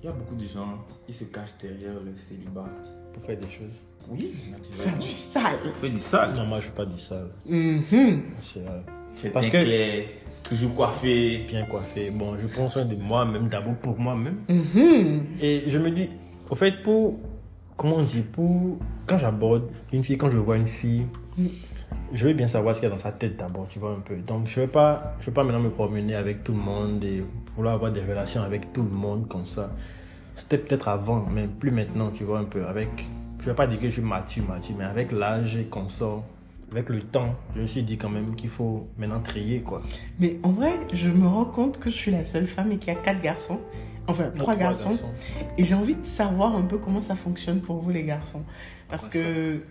[0.03, 0.77] Il y a beaucoup de gens,
[1.07, 2.65] ils se cachent derrière le célibat.
[3.13, 3.81] Pour faire des choses.
[4.07, 4.35] Oui,
[4.71, 5.59] Faire du sale.
[5.81, 6.35] Fais du sale.
[6.35, 7.31] Non, moi, je fais pas du sale.
[7.47, 8.81] C'est euh,
[9.15, 10.05] C'est Parce que- clair,
[10.43, 11.45] toujours coiffé.
[11.47, 12.09] bien coiffé.
[12.11, 14.37] Bon, je prends soin de moi-même, d'abord pour moi-même.
[14.49, 15.25] Mhm.
[15.41, 16.09] Et je me dis,
[16.49, 17.19] au fait, pour.
[17.77, 18.77] Comment on dit Pour.
[19.07, 21.05] Quand j'aborde une fille, quand je vois une fille,
[22.13, 23.99] je veux bien savoir ce qu'il y a dans sa tête d'abord, tu vois un
[24.01, 24.15] peu.
[24.17, 27.03] Donc, je ne veux, pas- je veux pas maintenant me promener avec tout le monde
[27.03, 27.23] et
[27.55, 29.71] vouloir avoir des relations avec tout le monde comme ça.
[30.35, 32.65] C'était peut-être avant, mais plus maintenant, tu vois un peu.
[32.65, 32.89] Avec.
[33.39, 36.23] Je ne veux pas dire que je suis mature, mature, mais avec l'âge qu'on sort,
[36.71, 39.81] avec le temps, je me suis dit quand même qu'il faut maintenant trier, quoi.
[40.19, 42.93] Mais en vrai, je me rends compte que je suis la seule femme et qu'il
[42.93, 43.59] y a quatre garçons.
[44.07, 44.97] Enfin, trois, garçons.
[45.57, 48.43] Et j'ai envie de savoir un peu comment ça fonctionne pour vous, les garçons.
[48.89, 49.61] Parce que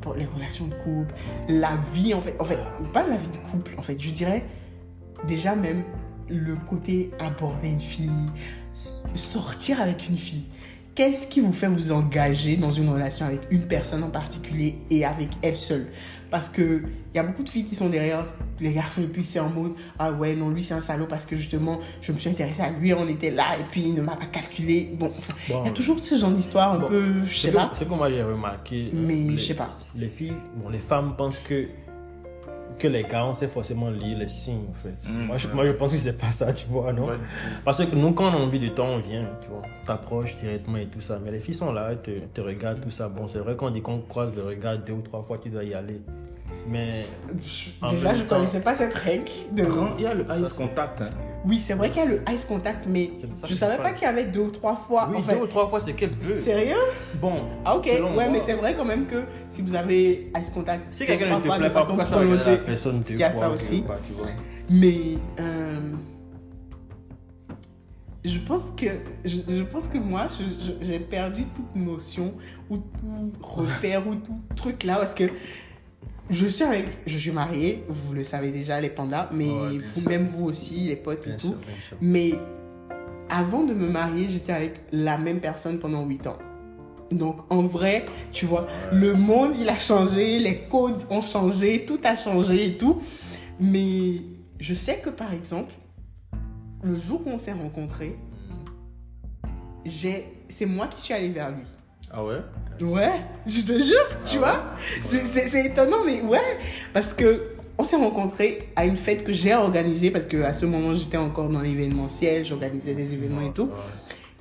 [0.00, 1.14] pour les relations de couple,
[1.48, 2.58] la vie, en fait, en fait,
[2.92, 4.44] pas la vie de couple, en fait, je dirais
[5.26, 5.82] déjà même
[6.28, 8.10] le côté aborder une fille,
[8.72, 10.44] sortir avec une fille.
[10.94, 15.04] Qu'est-ce qui vous fait vous engager dans une relation avec une personne en particulier et
[15.04, 15.88] avec elle seule?
[16.34, 16.82] Parce que
[17.14, 18.24] il y a beaucoup de filles qui sont derrière
[18.58, 21.26] les garçons et puis c'est en mode ah ouais non lui c'est un salaud parce
[21.26, 24.00] que justement je me suis intéressée à lui on était là et puis il ne
[24.02, 27.04] m'a pas calculé bon enfin, il y a toujours ce genre d'histoire un Bon, peu
[27.24, 28.90] je sais pas c'est que moi j'ai remarqué.
[28.92, 31.68] euh, mais je sais pas Les filles, bon, les femmes pensent que,
[32.78, 35.10] que les gars, on sait forcément lire les signes, en fait.
[35.10, 35.54] Mm, moi, je, ouais.
[35.54, 37.08] moi, je pense que c'est pas ça, tu vois, non?
[37.08, 37.18] Ouais.
[37.64, 39.62] Parce que nous, quand on a envie de temps, on vient, tu vois.
[39.84, 41.18] T'approches directement et tout ça.
[41.24, 43.08] Mais les filles sont là, te, te regardent, tout ça.
[43.08, 45.64] Bon, c'est vrai qu'on dit qu'on croise le regard deux ou trois fois, tu dois
[45.64, 46.00] y aller.
[46.68, 47.06] Mais
[47.90, 49.64] déjà je temps- connaissais pas cette règle de...
[49.98, 51.00] Il y a le ice contact.
[51.02, 51.10] Hein.
[51.44, 54.04] oui c'est vrai qu'il y a le ice contact mais je que savais pas qu'il
[54.04, 56.10] y avait deux ou trois fois oui, en fait deux ou trois fois, c'est qu'elle
[56.10, 56.34] veut.
[56.34, 56.74] sérieux?
[57.20, 57.42] Bon.
[57.66, 58.28] ah ok selon ouais moi.
[58.32, 61.48] mais c'est vrai quand même que si vous avez ice contact Si quelqu'un ne te
[61.48, 63.82] plaît de pas, pourquoi ça regarde la personne deux il y a ça aussi.
[63.82, 64.26] pas, tu vois.
[64.70, 65.78] Mais euh,
[68.24, 68.86] je pense que
[69.24, 70.28] je, je pense que moi
[70.80, 72.32] j'ai perdu toute notion
[72.70, 75.24] ou tout repère ou tout truc là parce que
[76.30, 80.18] je suis avec je suis mariée vous le savez déjà les pandas mais Ouais, bien
[80.20, 81.56] vous aussi les potes Bien et sûr, tout
[82.00, 82.32] mais
[83.28, 86.38] avant de me marier j'étais avec la même personne pendant 8 ans.
[87.10, 92.00] Donc en vrai tu vois le monde il a changé les codes ont changé tout
[92.04, 93.00] a changé et tout.
[93.60, 94.14] Mais
[94.58, 95.72] je sais que par exemple,
[96.82, 98.16] le jour où on s'est rencontrés,
[99.84, 101.64] j'ai, c'est moi qui suis allée vers lui.
[102.16, 102.36] Ah ouais?
[102.80, 103.10] Ouais,
[103.46, 104.62] je te jure, tu vois.
[105.02, 106.38] C'est, étonnant, mais ouais,
[106.92, 110.64] parce que on s'est rencontrés à une fête que j'ai organisée parce que à ce
[110.64, 113.70] moment j'étais encore dans l'événementiel, j'organisais des événements et tout.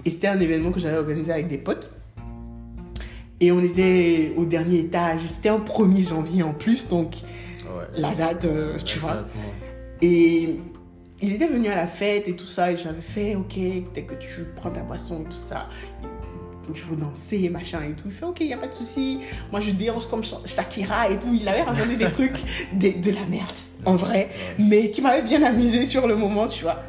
[0.05, 1.89] Et c'était un événement que j'avais organisé avec des potes.
[3.39, 5.21] Et on était au dernier étage.
[5.21, 7.15] C'était un 1er janvier en plus, donc
[7.63, 7.85] Ouais.
[8.01, 9.25] la date, euh, tu vois.
[10.01, 10.59] Et
[11.21, 13.57] il était venu à la fête et tout ça, et j'avais fait, ok,
[13.93, 15.69] dès que tu prends ta boisson et tout ça,
[16.69, 18.05] il faut danser, machin et tout.
[18.07, 19.19] Il fait, ok, il n'y a pas de souci.
[19.51, 21.33] Moi, je danse comme Shakira et tout.
[21.33, 22.37] Il avait raconté des trucs,
[22.73, 23.51] de, de la merde,
[23.85, 26.79] en vrai, mais qui m'avait bien amusé sur le moment, tu vois.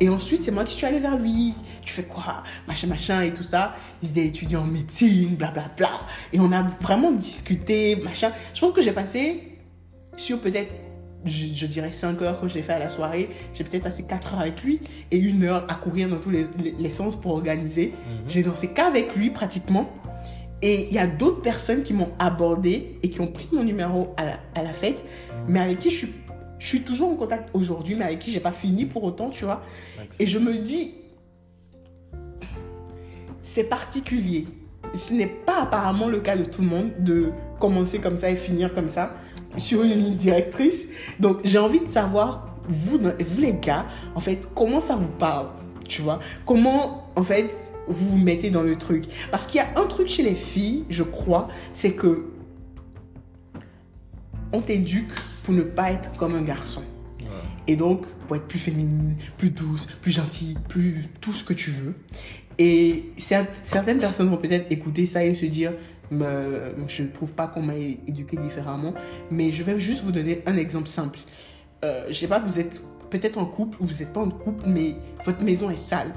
[0.00, 1.54] Et ensuite, c'est moi qui suis allée vers lui.
[1.84, 2.42] Tu fais quoi?
[2.66, 3.74] Machin, machin et tout ça.
[4.02, 5.68] Il est étudiant en médecine, blablabla.
[5.76, 6.06] Bla, bla.
[6.32, 8.32] Et on a vraiment discuté, machin.
[8.54, 9.58] Je pense que j'ai passé
[10.16, 10.72] sur peut-être,
[11.24, 13.28] je, je, dirais 5 heures que j'ai fait à la soirée.
[13.52, 16.46] J'ai peut-être passé 4 heures avec lui et une heure à courir dans tous les,
[16.62, 17.88] les, les sens pour organiser.
[17.88, 18.30] Mm -hmm.
[18.32, 19.86] J'ai dansé qu'avec lui pratiquement.
[20.62, 24.14] Et il y a d'autres personnes qui m'ont abordé et qui ont pris mon numéro
[24.18, 25.52] à la, à la fête, mm -hmm.
[25.52, 26.12] mais avec qui je suis
[26.60, 29.44] je suis toujours en contact aujourd'hui, mais avec qui j'ai pas fini pour autant, tu
[29.46, 29.62] vois.
[30.20, 30.92] Et je me dis,
[33.42, 34.46] c'est particulier.
[34.94, 38.36] Ce n'est pas apparemment le cas de tout le monde de commencer comme ça et
[38.36, 39.14] finir comme ça
[39.58, 40.86] sur une ligne directrice.
[41.18, 45.48] Donc j'ai envie de savoir, vous, vous les gars, en fait, comment ça vous parle,
[45.88, 46.20] tu vois?
[46.46, 47.52] Comment, en fait,
[47.88, 49.04] vous vous mettez dans le truc?
[49.30, 52.26] Parce qu'il y a un truc chez les filles, je crois, c'est que
[54.52, 55.12] on t'éduque
[55.44, 56.82] pour ne pas être comme un garçon.
[57.20, 57.26] Ouais.
[57.68, 61.70] Et donc, pour être plus féminine, plus douce, plus gentille, plus tout ce que tu
[61.70, 61.94] veux.
[62.58, 65.72] Et certaines personnes vont peut-être écouter ça et se dire,
[66.10, 68.94] je ne trouve pas qu'on m'a éduqué différemment.
[69.30, 71.20] Mais je vais juste vous donner un exemple simple.
[71.84, 74.68] Euh, je sais pas, vous êtes peut-être en couple ou vous n'êtes pas en couple,
[74.68, 74.94] mais
[75.24, 76.12] votre maison est sale.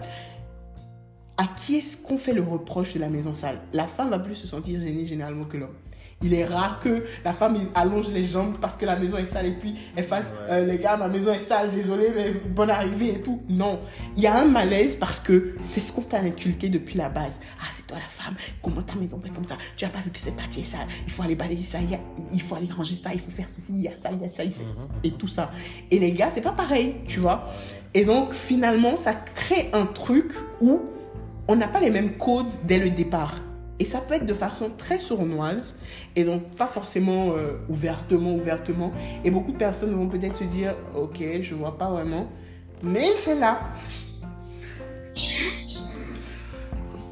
[1.37, 3.59] À qui est-ce qu'on fait le reproche de la maison sale?
[3.73, 5.75] La femme va plus se sentir gênée généralement que l'homme
[6.23, 9.47] il est rare que la femme allonge les jambes parce que la maison est sale
[9.47, 10.53] et puis elle fasse ouais.
[10.53, 13.41] euh, les gars ma maison est sale désolé mais bonne arrivée et tout.
[13.49, 13.79] Non.
[14.15, 17.39] Il y a un malaise parce que c'est ce qu'on t'a inculqué depuis la base.
[17.61, 18.35] Ah c'est toi la femme.
[18.61, 19.57] Comment ta maison peut être comme ça?
[19.75, 20.87] Tu as pas vu que c'est parti sale.
[21.05, 21.79] Il faut aller balayer ça.
[21.81, 21.99] Il, y a,
[22.33, 23.09] il, faut aller ranger ça.
[23.13, 23.73] Il faut faire ceci.
[23.75, 24.09] Il y a ça.
[24.11, 24.63] Il y a ça, il y a ça.
[25.03, 25.51] Et tout ça.
[25.91, 27.47] Et les gars c'est pas pareil tu vois.
[27.93, 30.81] Et donc finalement ça crée un truc où
[31.47, 33.35] on n'a pas les mêmes codes dès le départ
[33.79, 35.75] et ça peut être de façon très sournoise
[36.15, 38.93] et donc pas forcément euh, ouvertement, ouvertement.
[39.23, 42.29] Et beaucoup de personnes vont peut-être se dire, ok, je vois pas vraiment,
[42.81, 43.61] mais c'est là.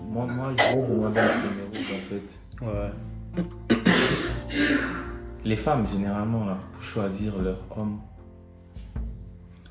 [0.09, 2.21] Moi, moi, je vais demander un numéro en fait.
[2.65, 2.91] Ouais.
[5.43, 7.99] Les femmes, généralement, là, pour choisir leur homme,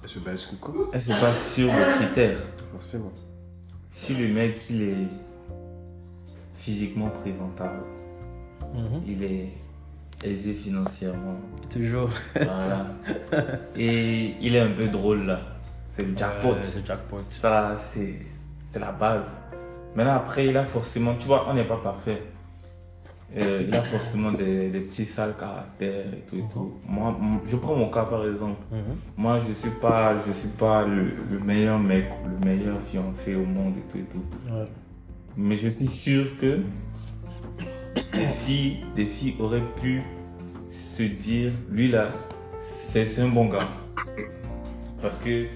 [0.02, 0.74] elles se basent sur quoi?
[0.92, 2.40] elles se basent sur des critères.
[2.72, 3.12] Forcément.
[3.90, 5.06] Si le mec, il est
[6.64, 7.82] physiquement présentable.
[8.74, 9.00] -hmm.
[9.12, 9.48] Il est
[10.30, 11.38] aisé financièrement.
[11.72, 12.10] Toujours.
[12.34, 12.86] Voilà.
[13.76, 15.40] Et il est un peu drôle là.
[15.94, 16.48] C'est le jackpot.
[16.48, 17.22] Ouais, le jackpot.
[17.30, 19.26] Ça, c'est la base.
[19.94, 22.22] Maintenant, après, il a forcément, tu vois, on n'est pas parfait.
[23.36, 26.74] Euh, il a forcément des, des, petits sales caractères et tout et tout.
[26.88, 28.60] Moi, je prends mon cas par exemple.
[28.72, 28.96] Mm -hmm.
[29.22, 33.46] Moi, je suis pas, je suis pas le, le, meilleur mec le meilleur fiancé au
[33.56, 34.26] monde et tout et tout.
[34.52, 34.68] Ouais.
[35.36, 36.60] Mais je suis sûr que
[38.12, 40.02] des filles, des filles auraient pu
[40.68, 42.08] se dire, lui là,
[42.62, 43.68] c'est un bon gars.
[45.00, 45.46] Parce que,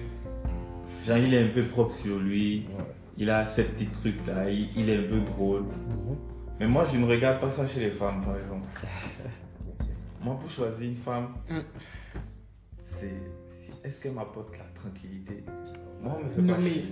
[1.05, 2.65] genre, il est un peu propre sur lui.
[2.77, 2.83] Ouais.
[3.17, 4.49] Il a ces petits trucs là.
[4.49, 5.61] Il, il est un peu drôle.
[5.61, 6.15] Mm -hmm.
[6.59, 8.67] Mais moi, je ne regarde pas ça chez les femmes, par exemple.
[10.23, 11.27] moi, pour choisir une femme,
[12.77, 13.17] c'est
[13.83, 15.43] est-ce qu'elle m'apporte la tranquillité?
[16.01, 16.69] Moi, on me fait non, pas mais...
[16.69, 16.85] chier.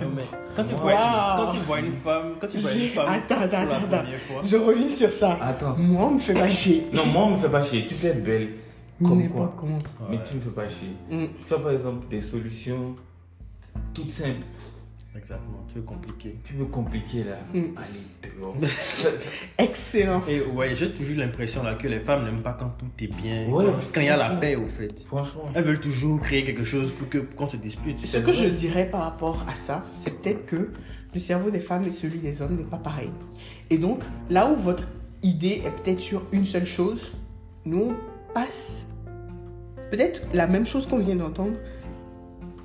[0.00, 0.22] Non, mais
[0.54, 0.80] quand tu, Wow.
[0.80, 3.50] vois, une, quand tu vois une femme, quand tu vois une femme Attends, attends, pour
[3.68, 5.38] la attends, première fois, Je reviens sur ça.
[5.42, 5.74] Attends.
[5.76, 6.86] Moi, on me fait pas chier.
[6.92, 7.86] Non, moi, on me fait pas chier.
[7.86, 8.48] Tu peux être belle.
[9.02, 9.54] Comme quoi.
[9.58, 9.78] comment.
[10.10, 10.22] Mais Ouais.
[10.28, 10.92] tu me fais pas chier.
[11.10, 11.26] Mm.
[11.46, 12.96] Tu as par exemple des solutions
[13.94, 14.44] toutes simples.
[15.16, 16.36] Exactement, tu es compliqué.
[16.44, 17.74] Tu veux compliquer là Mm.
[17.76, 18.54] Allez dehors.
[19.58, 20.22] Excellent.
[20.28, 23.48] Et ouais, j'ai toujours l'impression là que les femmes n'aiment pas quand tout est bien,
[23.48, 24.98] Ouais, quand- quand il y a la paix au fait.
[25.06, 25.44] Franchement.
[25.54, 28.04] Elles veulent toujours créer quelque chose pour que qu'on se dispute.
[28.06, 28.32] Ce que vrai.
[28.34, 30.70] je dirais par rapport à ça, c'est peut-être que
[31.14, 33.10] le cerveau des femmes et celui des hommes n'est pas pareil.
[33.70, 34.84] Et donc, là où votre
[35.22, 37.12] idée est peut-être sur une seule chose,
[37.64, 38.86] nous, on passe
[39.90, 41.56] peut-être la même chose qu'on vient d'entendre.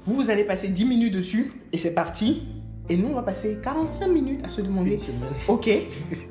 [0.05, 2.43] Vous, vous allez passer 10 minutes dessus et c'est parti.
[2.89, 4.97] Et nous, on va passer 45 minutes à se demander.
[5.47, 5.69] Ok,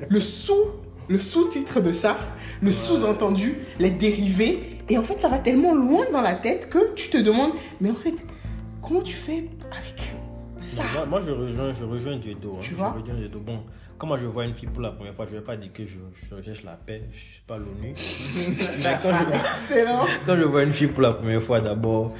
[0.07, 0.65] le sous,
[1.07, 2.17] le sous-titre de ça,
[2.61, 4.59] le sous-entendu, les dérivés,
[4.89, 7.89] et en fait ça va tellement loin dans la tête que tu te demandes, mais
[7.89, 8.25] en fait,
[8.83, 9.95] comment tu fais avec
[10.59, 10.83] ça?
[10.93, 12.53] Moi, moi, je rejoins, je rejoins Dieudo.
[12.53, 12.59] Hein.
[12.61, 13.39] Tu je vois rejoins Dieudo.
[13.39, 13.63] Bon,
[13.97, 15.85] quand moi je vois une fille pour la première fois, je vais pas dire que
[15.85, 15.97] je,
[16.29, 17.03] je recherche la paix.
[17.11, 17.93] Je suis pas l'ONU.
[18.83, 22.11] Mais quand je, quand je vois une fille pour la première fois, d'abord,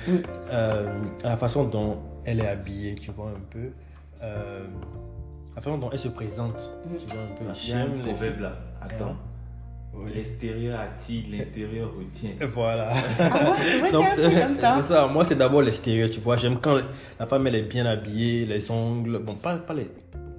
[0.52, 3.70] euh, la façon dont elle est habillée, tu vois un peu.
[4.22, 4.66] euh,
[5.56, 7.46] la façon dont elle se présente, tu vois un peu.
[7.54, 8.54] J'aime les proverbe là.
[8.82, 9.16] Attends.
[10.12, 12.32] L'extérieur attire, l'intérieur retient.
[12.48, 12.92] Voilà.
[13.20, 14.76] Ah ouais, c'est vrai qu'il y Donc, a un truc comme ça.
[14.78, 15.06] c'est ça.
[15.08, 16.36] Moi, c'est d'abord l'extérieur, tu vois.
[16.38, 16.80] J'aime quand
[17.20, 19.20] la femme, elle est bien habillée, les ongles.
[19.20, 19.88] Bon, pas, pas, les,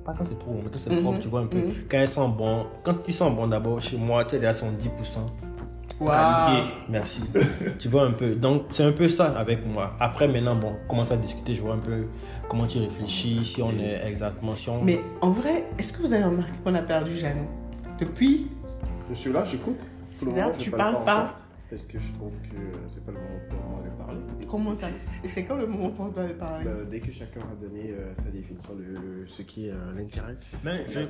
[0.05, 1.59] pas quand c'est trop, mais quand c'est Mhm, propre, tu vois un peu.
[1.59, 1.73] mhm.
[1.91, 4.67] Quand elle sent bon, quand tu sens bon d'abord, chez moi, tu es déjà son
[4.71, 5.21] 10%.
[6.01, 6.11] Waouh.
[6.13, 6.73] Qualifié.
[6.89, 7.23] Merci.
[7.79, 8.35] tu vois un peu.
[8.35, 9.95] Donc, c'est un peu ça avec moi.
[10.01, 12.07] Après, maintenant, bon, on commence à discuter, je vois un peu
[12.49, 14.83] comment tu réfléchis, si on est exactement, si on.
[14.83, 17.49] Mais en vrai, est-ce que vous avez remarqué qu'on a perdu Jeannot?
[17.99, 18.49] Depuis,
[19.11, 19.79] Je suis là, j'écoute.
[20.13, 21.35] C'est-à-dire, je tu parle parles pas.
[21.71, 24.21] Parce que je trouve que euh, c'est pas le moment pour moi de parler.
[24.47, 24.89] comment ça
[25.25, 28.15] C'est quand le moment pour toi de parler Bah, dès que chacun a donné euh,
[28.17, 30.61] sa définition de ce qui euh, l'intéresse.
[30.63, 31.01] Mais je-.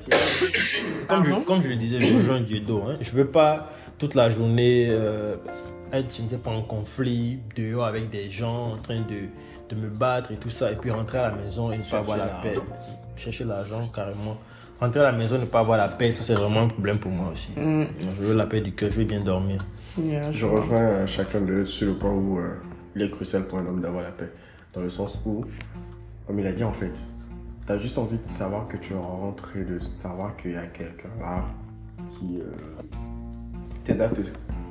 [1.08, 2.82] Comme je, comme je le disais, je rejoins Dieudo.
[2.82, 2.96] Hein.
[3.00, 5.36] Je veux pas toute la journée euh,
[5.92, 9.28] être, je ne sais pas, en conflit dehors avec des gens, en train de,
[9.68, 11.98] de me battre et tout ça, et puis rentrer à la maison et ne pas
[11.98, 12.54] avoir la paix.
[13.16, 14.38] Chercher l'argent, carrément.
[14.80, 16.98] Rentrer à la maison et ne pas avoir la paix, ça c'est vraiment un problème
[16.98, 17.52] pour moi aussi.
[17.56, 19.64] Mm, Je veux la paix du cœur, je veux bien dormir.
[19.98, 22.56] Yeah, Je rejoins euh, chacun d'eux sur le point où euh,
[22.94, 24.30] il est crucial pour un homme d'avoir la paix.
[24.72, 25.44] Dans le sens où,
[26.26, 26.92] comme il a dit en fait,
[27.66, 30.66] tu as juste envie de savoir que tu rentres et de savoir qu'il y a
[30.66, 31.44] quelqu'un là
[32.10, 32.50] qui euh,
[33.84, 34.20] t'aide à te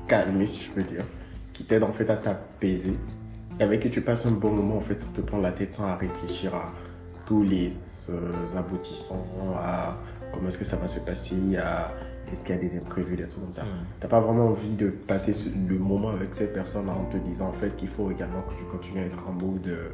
[0.08, 1.06] calmer, si je peux dire,
[1.54, 2.96] qui t'aide en fait à t'apaiser
[3.60, 5.74] et avec qui tu passes un bon moment en fait sans te prendre la tête,
[5.74, 6.72] sans à réfléchir à
[7.26, 7.72] tous les
[8.10, 9.26] euh, aboutissants,
[9.58, 9.98] à
[10.34, 11.92] comment est-ce que ça va se passer, à
[12.34, 13.64] est-ce qu'il y a des imprévus, des trucs comme ça?
[14.00, 15.34] T'as pas vraiment envie de passer
[15.70, 18.64] le moment avec cette personne en te disant en fait qu'il faut également que tu
[18.66, 19.90] continues à être en mode euh,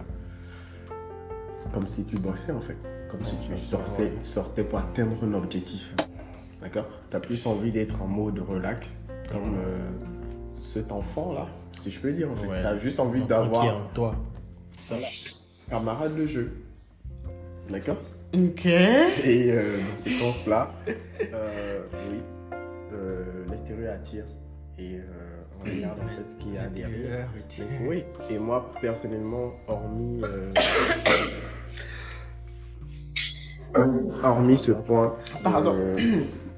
[1.73, 2.77] comme si tu bossais en fait,
[3.11, 5.93] comme si tu sortais, sortais pour atteindre un objectif.
[6.61, 6.85] D'accord?
[7.09, 9.89] T'as plus envie d'être en mode relax comme euh,
[10.55, 11.47] cet enfant là,
[11.79, 12.47] si je peux dire en fait.
[12.47, 12.63] Ouais.
[12.63, 14.15] T'as juste envie d'avoir toi.
[14.91, 16.53] un camarade de jeu.
[17.69, 17.97] D'accord?
[18.33, 18.65] Ok.
[18.65, 20.71] Et euh, dans ce sens-là,
[21.33, 21.79] euh,
[22.11, 22.19] oui,
[22.93, 24.25] euh, l'extérieur attire.
[24.77, 25.01] Et euh,
[25.59, 27.27] on regarde en fait ce qu'il y a derrière.
[27.85, 30.51] Oui, et moi personnellement, hormis, euh,
[34.23, 35.75] hormis ce point, Pardon.
[35.75, 35.95] euh,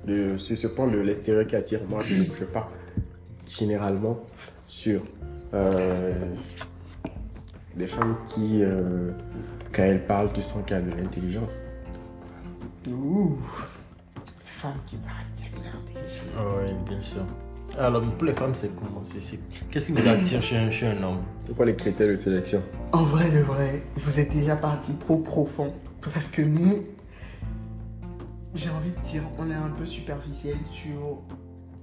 [0.05, 2.69] de, sur ce point de l'extérieur qui attire, moi je, je pars
[3.49, 4.19] généralement
[4.67, 5.01] sur
[5.53, 6.13] euh,
[7.76, 9.11] des femmes qui, euh,
[9.72, 11.69] quand elles parlent, tu sens qu'il y a de l'intelligence.
[12.89, 13.38] Ouh.
[14.45, 16.28] Femme qui parle qui a de l'intelligence.
[16.38, 17.22] Ah oui, bien sûr.
[17.80, 19.01] Alors, pour les femmes, c'est comment?
[19.03, 21.19] C'est, c'est- Qu'est-ce qui vous attire chez un, chez un homme?
[21.41, 22.61] C'est quoi les critères de sélection?
[22.91, 25.74] En vrai de vrai, vous êtes déjà parti trop profond.
[26.13, 26.84] Parce que nous,
[28.55, 31.22] j'ai envie de dire, on est un peu superficiel sur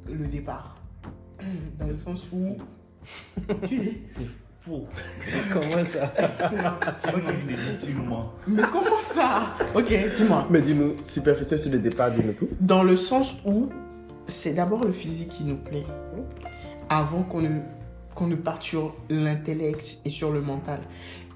[0.07, 0.75] le départ.
[1.79, 2.57] Dans le sens où.
[3.67, 3.99] Tu dis.
[4.09, 4.27] C'est
[4.61, 4.87] faux.
[5.53, 6.13] Comment ça?
[7.15, 7.47] Ok.
[7.47, 8.33] Détitulement.
[8.47, 9.57] Mais comment ça?
[9.75, 10.47] Ok, dis-moi.
[10.51, 12.49] Mais dis-nous, superficiel sur le départ, dis-nous tout.
[12.61, 13.69] Dans le sens où
[14.27, 15.87] c'est d'abord le physique qui nous plaît.
[16.89, 17.61] Avant qu'on ne,
[18.15, 20.81] qu'on ne parte sur l'intellect et sur le mental.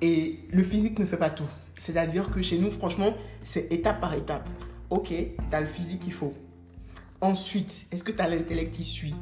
[0.00, 1.48] Et le physique ne fait pas tout.
[1.78, 4.48] C'est-à-dire que chez nous, franchement, c'est étape par étape.
[4.90, 6.34] Ok, tu as le physique qu'il faut.
[7.20, 9.14] Ensuite, est-ce que tu as l'intellect qui suit?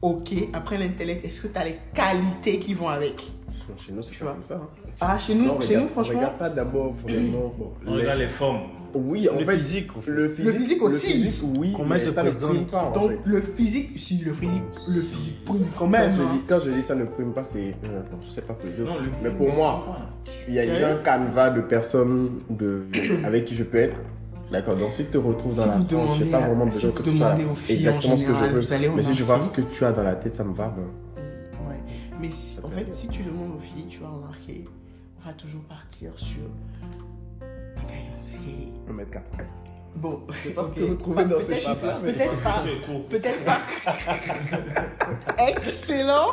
[0.00, 3.30] Ok, après l'intellect, est-ce que tu as les qualités qui vont avec?
[3.78, 4.32] Chez nous, c'est pas vois.
[4.34, 4.54] comme ça.
[4.54, 4.90] hein.
[5.00, 7.52] Ah, chez nous, Non, chez regarde- nous franchement, regarde pas d'abord vraiment.
[7.58, 8.60] bon, On les- regarde les formes.
[8.94, 9.56] Oui, en Le fait.
[9.56, 10.10] physique, fait.
[10.10, 11.06] Le physique, physique aussi.
[11.06, 11.72] physique, oui.
[11.74, 12.50] Comment mais il se ça ne présente.
[12.50, 13.18] prime pas, en donc fait.
[13.30, 14.62] le physique, si le physique,
[14.94, 16.10] le physique prime quand même.
[16.10, 16.26] Quand je, hein.
[16.34, 17.74] dis, quand je dis ça ne prime pas, c'est.
[17.86, 18.84] euh, je sais pas te dire.
[18.84, 19.86] Non, le Mais pour ne moi,
[20.46, 22.82] il y a déjà un canevas de personnes de,
[23.24, 23.96] avec qui je peux être.
[24.50, 26.72] D'accord, donc si tu te retrouves dans Si la vous tranche, demandez pas vraiment si
[26.74, 28.44] besoin vous que tu sois demandez aux filles en exactement ce que je
[28.86, 28.90] veux.
[28.96, 30.66] Mais si je vois ce que tu as dans la tête, ça me va.
[30.76, 30.82] ben.
[32.22, 34.64] Mais si- en fait, si tu demandes aux filles, tu vas remarquer,
[35.20, 36.42] on va toujours partir sur
[37.40, 38.38] un gars élancé.
[38.88, 39.44] 1m80.
[39.96, 40.76] Bon, C'est pas ce ok.
[40.76, 42.62] que vous trouvez dans ces Peut-être- chiffres-là, Peut-être pas.
[43.10, 43.60] Peut-être pas.
[45.48, 46.28] Excellent.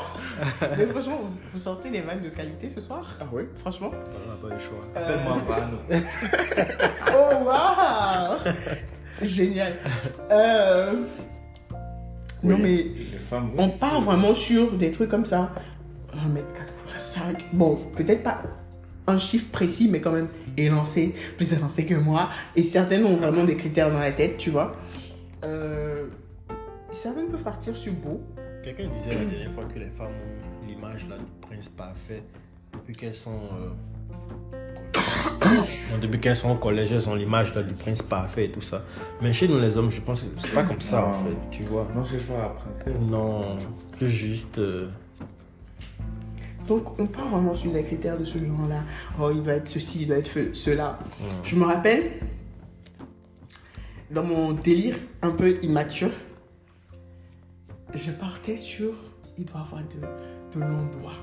[0.77, 3.05] Mais franchement, vous, vous sortez des vannes de qualité ce soir?
[3.19, 3.91] Ah oui Franchement.
[3.91, 4.85] On n'a pas le choix.
[4.95, 5.17] Euh.
[7.11, 8.37] Oh, waouh
[9.21, 9.73] Génial.
[10.31, 11.01] Euh,
[12.43, 12.85] Non, mais
[13.57, 15.51] on part vraiment sur des trucs comme ça.
[16.15, 17.45] 1m85.
[17.53, 18.41] Bon, peut-être pas
[19.07, 22.29] un chiffre précis, mais quand même élancé, plus élancé que moi.
[22.55, 24.71] Et certaines ont vraiment des critères dans la tête, tu vois.
[25.43, 26.07] Euh,
[26.91, 28.21] certaines peuvent partir sur beau.
[28.63, 32.21] Quelqu'un disait la dernière fois que les femmes ont l'image là, du prince parfait
[32.73, 33.39] depuis qu'elles sont.
[33.53, 33.69] euh,
[35.91, 38.61] non, depuis qu'elles sont au collège, elles ont l'image là, du prince parfait et tout
[38.61, 38.83] ça.
[39.21, 41.17] Mais chez nous, les hommes, je pense que c'est pas comme ça en Non.
[41.23, 41.87] fait, tu vois.
[41.95, 43.09] Non, je cherche pas la princesse.
[43.09, 43.57] Non,
[43.99, 44.57] que juste.
[44.59, 44.87] euh,
[46.69, 48.83] Donc, on part vraiment sur des critères de ce genre-là.
[49.19, 50.99] Oh, il doit être ceci, il doit être cela.
[51.43, 52.11] Je me rappelle,
[54.11, 56.11] dans mon délire un peu immature,
[57.95, 58.93] je partais sur.
[59.39, 61.17] Il doit avoir de, de longs doigts.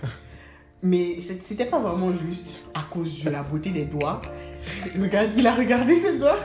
[0.82, 4.20] Mais c'était pas vraiment juste à cause de la beauté des doigts.
[5.00, 6.38] Regarde, il a regardé ses doigts.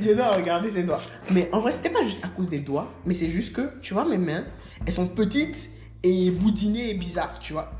[0.00, 1.00] Il a regardé ses doigts.
[1.30, 3.94] Mais en vrai, c'était pas juste à cause des doigts, mais c'est juste que, tu
[3.94, 4.44] vois, mes mains,
[4.84, 7.70] elles sont petites et boudinées et bizarres, tu vois.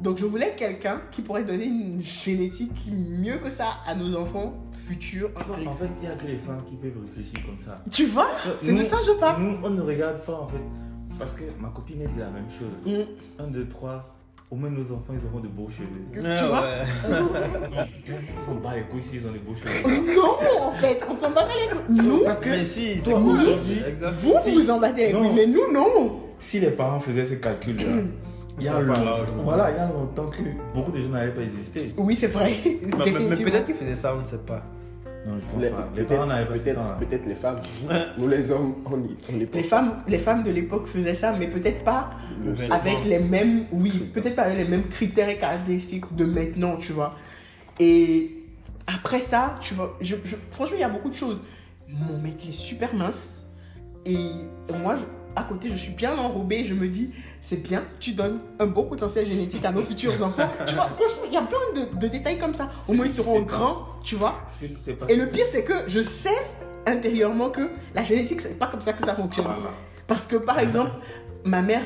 [0.00, 4.54] Donc je voulais quelqu'un qui pourrait donner une génétique mieux que ça à nos enfants
[4.88, 5.30] futurs.
[5.36, 7.80] En fait, il n'y a que les femmes qui peuvent réfléchir comme ça.
[7.90, 9.42] Tu vois C'est de Nous- ça que je parle.
[9.42, 10.56] Nous, on ne regarde pas en fait.
[11.18, 12.92] Parce que ma copine dit la même chose.
[13.38, 13.42] Mm.
[13.42, 14.08] Un, deux, trois.
[14.50, 15.88] Au moins nos enfants, ils auront de beaux cheveux.
[16.12, 16.64] Tu vois
[18.38, 20.14] On s'en bat les couilles s'ils ont de beaux cheveux.
[20.14, 22.06] Non, en fait, on s'en bat pas les couilles.
[22.06, 23.78] Nous, Parce que Mais si, toi, aujourd'hui,
[24.12, 25.20] vous, si- vous en battez les Non.
[25.20, 26.20] couilles, mais nous, non.
[26.42, 28.02] Si les parents faisaient ce calcul-là,
[28.58, 29.00] il y a longtemps,
[29.44, 30.42] voilà, il y a longtemps que
[30.74, 31.88] beaucoup de gens n'allaient pas exister.
[31.96, 32.52] Oui, c'est vrai.
[32.64, 34.62] Mais- Mais, peut-être qu'il faisait ça, on ne sait pas.
[35.24, 35.88] Non, je pense Les- pas.
[35.94, 37.60] Les Peut-être parents n'avaient pas peut-être- peut-être les femmes.
[38.18, 39.56] Nous les hommes, on on est pas.
[39.58, 42.10] Les femmes, les femmes de l'époque faisaient ça, mais peut-être pas
[42.44, 46.76] Le avec les mêmes, oui, peut-être pas avec les mêmes critères et caractéristiques de maintenant,
[46.76, 47.14] tu vois.
[47.78, 48.32] Et
[48.92, 51.40] après ça, tu vois, je, je- franchement, il y a beaucoup de choses.
[51.88, 53.46] Mon mec il est super mince
[54.04, 54.16] et
[54.82, 55.04] moi, je-
[55.36, 56.64] à côté, je suis bien enrobée.
[56.64, 57.10] Je me dis,
[57.40, 60.48] c'est bien, tu donnes un beau potentiel génétique à nos futurs enfants.
[60.66, 62.70] Tu vois, franchement, il y a plein de, de détails comme ça.
[62.88, 64.34] Au moins, ils seront pas- grands, tu vois.
[64.60, 66.30] Tu sais Et le pire, c'est que je sais
[66.86, 69.46] intérieurement que la génétique, c'est pas comme ça que ça fonctionne.
[69.46, 69.70] Voilà.
[70.06, 70.90] Parce que par exemple,
[71.44, 71.82] ma mère,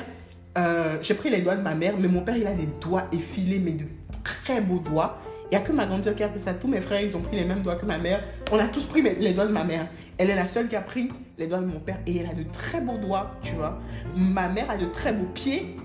[0.59, 3.05] euh, j'ai pris les doigts de ma mère, mais mon père, il a des doigts
[3.13, 3.85] effilés, mais de
[4.25, 5.19] très beaux doigts.
[5.51, 6.55] Il n'y a que ma grande soeur qui a pris ça.
[6.55, 8.23] Tous mes frères, ils ont pris les mêmes doigts que ma mère.
[8.51, 9.87] On a tous pris les doigts de ma mère.
[10.19, 12.35] Elle est la seule qui a pris les doigts de mon père et elle a
[12.35, 13.79] de très beaux doigts, tu vois.
[14.17, 15.77] Ma mère a de très beaux pieds.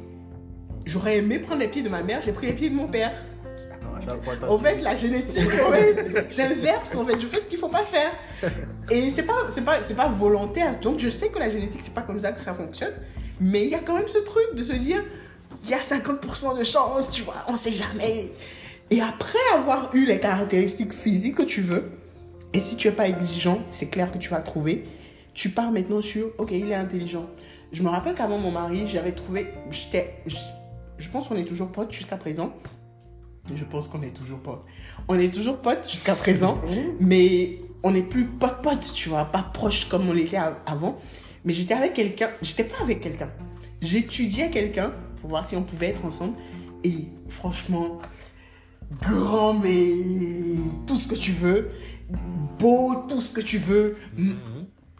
[0.85, 3.11] J'aurais aimé prendre les pieds de ma mère, j'ai pris les pieds de mon père.
[4.47, 7.83] En fait, la génétique, en fait, j'inverse, en fait, je fais ce qu'il faut pas
[7.83, 8.11] faire.
[8.89, 10.79] Et c'est pas, c'est pas, c'est pas volontaire.
[10.79, 12.93] Donc, je sais que la génétique, c'est pas comme ça que ça fonctionne.
[13.39, 15.03] Mais il y a quand même ce truc de se dire,
[15.63, 18.31] il y a 50% de chance, tu vois, on sait jamais.
[18.91, 21.91] Et après avoir eu les caractéristiques physiques que tu veux,
[22.53, 24.83] et si tu es pas exigeant, c'est clair que tu vas trouver,
[25.33, 27.25] tu pars maintenant sur, ok, il est intelligent.
[27.71, 30.35] Je me rappelle qu'avant mon mari, j'avais trouvé, j'étais, je,
[30.97, 32.51] je pense qu'on est toujours potes jusqu'à présent.
[33.55, 34.65] Je pense qu'on est toujours potes.
[35.07, 36.61] On est toujours potes jusqu'à présent,
[36.99, 40.97] mais on n'est plus potes potes, tu vois, pas proches comme on était a- avant.
[41.45, 43.31] Mais j'étais avec quelqu'un, j'étais pas avec quelqu'un.
[43.81, 46.33] J'étudiais quelqu'un pour voir si on pouvait être ensemble.
[46.83, 47.99] Et franchement,
[48.99, 49.93] grand, mais
[50.85, 51.69] tout ce que tu veux,
[52.59, 53.97] beau, tout ce que tu veux.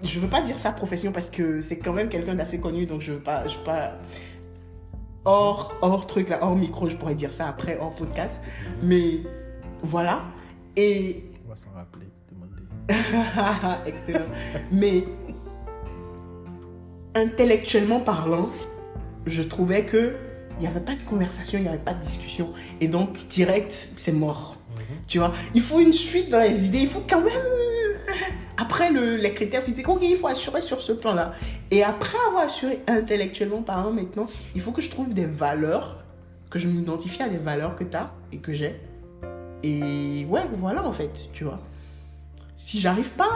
[0.04, 3.02] Je veux pas dire sa profession parce que c'est quand même quelqu'un d'assez connu, donc
[3.02, 4.00] je veux pas, je veux pas
[5.26, 8.42] hors, hors truc là, hors micro, je pourrais dire ça après, hors podcast.
[8.82, 9.22] Mais
[9.84, 10.24] voilà.
[10.76, 12.64] Et On va s'en rappeler, demander.
[13.86, 14.26] excellent.
[14.72, 15.04] Mais
[17.16, 18.50] intellectuellement parlant,
[19.26, 20.16] je trouvais que
[20.62, 22.54] il n'y avait pas de conversation, il n'y avait pas de discussion.
[22.82, 24.58] Et donc, direct, c'est mort.
[25.08, 27.34] Tu vois, il faut une suite dans les idées, il faut quand même.
[28.58, 31.34] Après le, les critères physiques, ok, il faut assurer sur ce plan-là.
[31.72, 36.04] Et après avoir assuré intellectuellement parlant maintenant, il faut que je trouve des valeurs,
[36.52, 38.80] que je m'identifie à des valeurs que tu as et que j'ai.
[39.64, 41.60] Et ouais, voilà en fait, tu vois.
[42.56, 43.32] Si j'arrive pas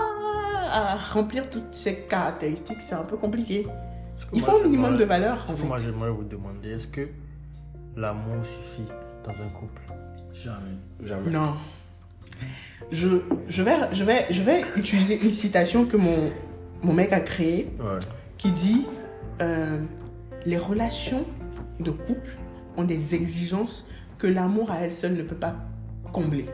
[0.70, 3.66] à remplir toutes ces caractéristiques, c'est un peu compliqué.
[4.34, 7.08] Il moi, faut un minimum de valeurs est-ce en Moi, j'aimerais vous demander, est-ce que
[7.96, 8.88] l'amour suffit
[9.24, 9.82] dans un couple?
[10.34, 10.78] Jamais.
[11.04, 11.32] Jamais.
[11.32, 11.54] Non.
[12.92, 13.08] Je,
[13.48, 16.30] je, vais, je, vais, je vais utiliser une citation que mon,
[16.84, 18.00] mon mec a créée Ouais.
[18.38, 18.86] qui dit
[19.42, 19.84] euh,
[20.46, 21.26] Les relations
[21.80, 22.38] de couple
[22.78, 23.88] ont des exigences
[24.18, 25.56] que l'amour à elle seule ne peut pas
[26.12, 26.46] combler.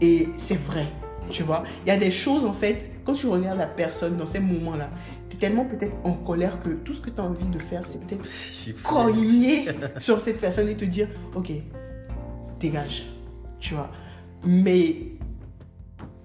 [0.00, 0.86] Et c'est vrai,
[1.30, 1.62] tu vois.
[1.84, 4.90] Il y a des choses, en fait, quand tu regardes la personne dans ces moments-là,
[5.36, 8.04] es tellement peut-être en colère que tout ce que tu as envie de faire, c'est
[8.04, 8.24] peut-être
[8.82, 9.66] cogner
[9.98, 11.52] sur cette personne et te dire ok
[12.58, 13.06] dégage
[13.60, 13.90] tu vois.
[14.44, 14.96] Mais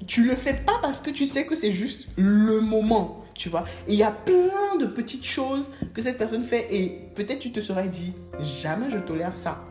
[0.05, 3.65] tu le fais pas parce que tu sais que c'est juste le moment tu vois.
[3.87, 7.59] Il y a plein de petites choses que cette personne fait et peut-être tu te
[7.59, 9.63] serais dit jamais je tolère ça.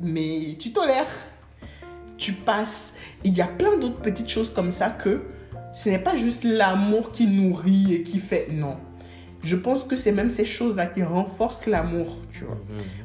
[0.00, 1.06] Mais tu tolères.
[2.16, 2.94] Tu passes.
[3.24, 5.22] Il y a plein d'autres petites choses comme ça que
[5.72, 8.76] ce n'est pas juste l'amour qui nourrit et qui fait non
[9.44, 12.56] je pense que c'est même ces choses-là qui renforcent l'amour, tu vois.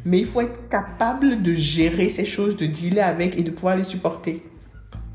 [0.05, 3.76] Mais il faut être capable de gérer ces choses, de dealer avec et de pouvoir
[3.76, 4.43] les supporter.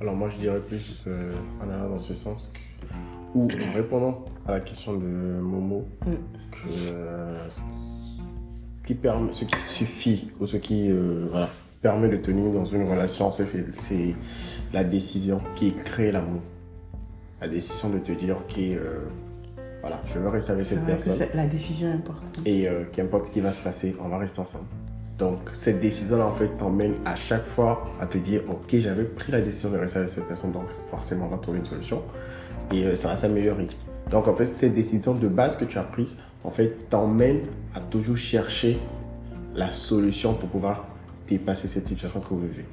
[0.01, 4.25] Alors moi je dirais plus euh, en allant dans ce sens que- ou en répondant
[4.49, 5.07] à la question de
[5.41, 6.11] Momo Mm.
[6.51, 11.49] que euh, ce qui- permet, ce qui suffit ou ce qui euh, voilà,
[11.83, 13.47] permet de tenir dans une relation, c'est
[14.73, 16.41] la décision qui crée l'amour.
[17.43, 19.01] La décision de te dire ok euh,
[19.81, 21.15] voilà, je veux rester avec cette que personne.
[21.15, 22.41] c'est- la décision est importante.
[22.47, 24.65] Et euh, qu'importe ce qui va se passer, on va rester ensemble.
[25.19, 29.31] Donc, cette décision-là, en fait, t'emmène à chaque fois à te dire, OK, j'avais pris
[29.33, 32.03] la décision de rester avec cette personne, donc forcément, on va trouver une solution.
[32.73, 33.67] Et euh, ça va s'améliorer.
[34.11, 37.41] Donc, en fait, cette décision de base que tu as prise, en fait, t'emmène
[37.75, 38.79] à toujours chercher
[39.55, 40.87] la solution pour pouvoir
[41.29, 42.67] dépasser cette situation que vous vivez.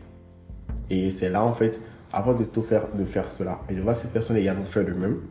[0.91, 1.79] Et c'est là, en fait,
[2.13, 4.93] avant de tout faire, de faire cela, et de voir cette personne également faire de
[4.93, 5.21] même,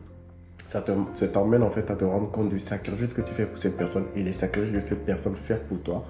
[0.67, 3.45] ça te- ça t'emmène en fait à te rendre compte du sacrifice que tu fais
[3.45, 6.05] pour cette personne et les sacrifices que cette personne fait pour toi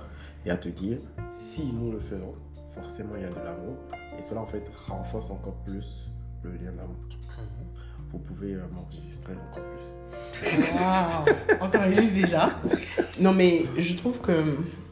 [0.45, 0.97] et à te dire
[1.31, 2.33] si nous le faisons
[2.75, 3.75] forcément il y a de l'amour
[4.17, 6.09] et cela en fait renforce encore plus
[6.43, 6.95] le lien d'amour
[8.11, 12.49] vous pouvez euh, m'enregistrer encore plus Waouh, on t'enregistre déjà.
[13.19, 14.31] Non, mais je trouve que,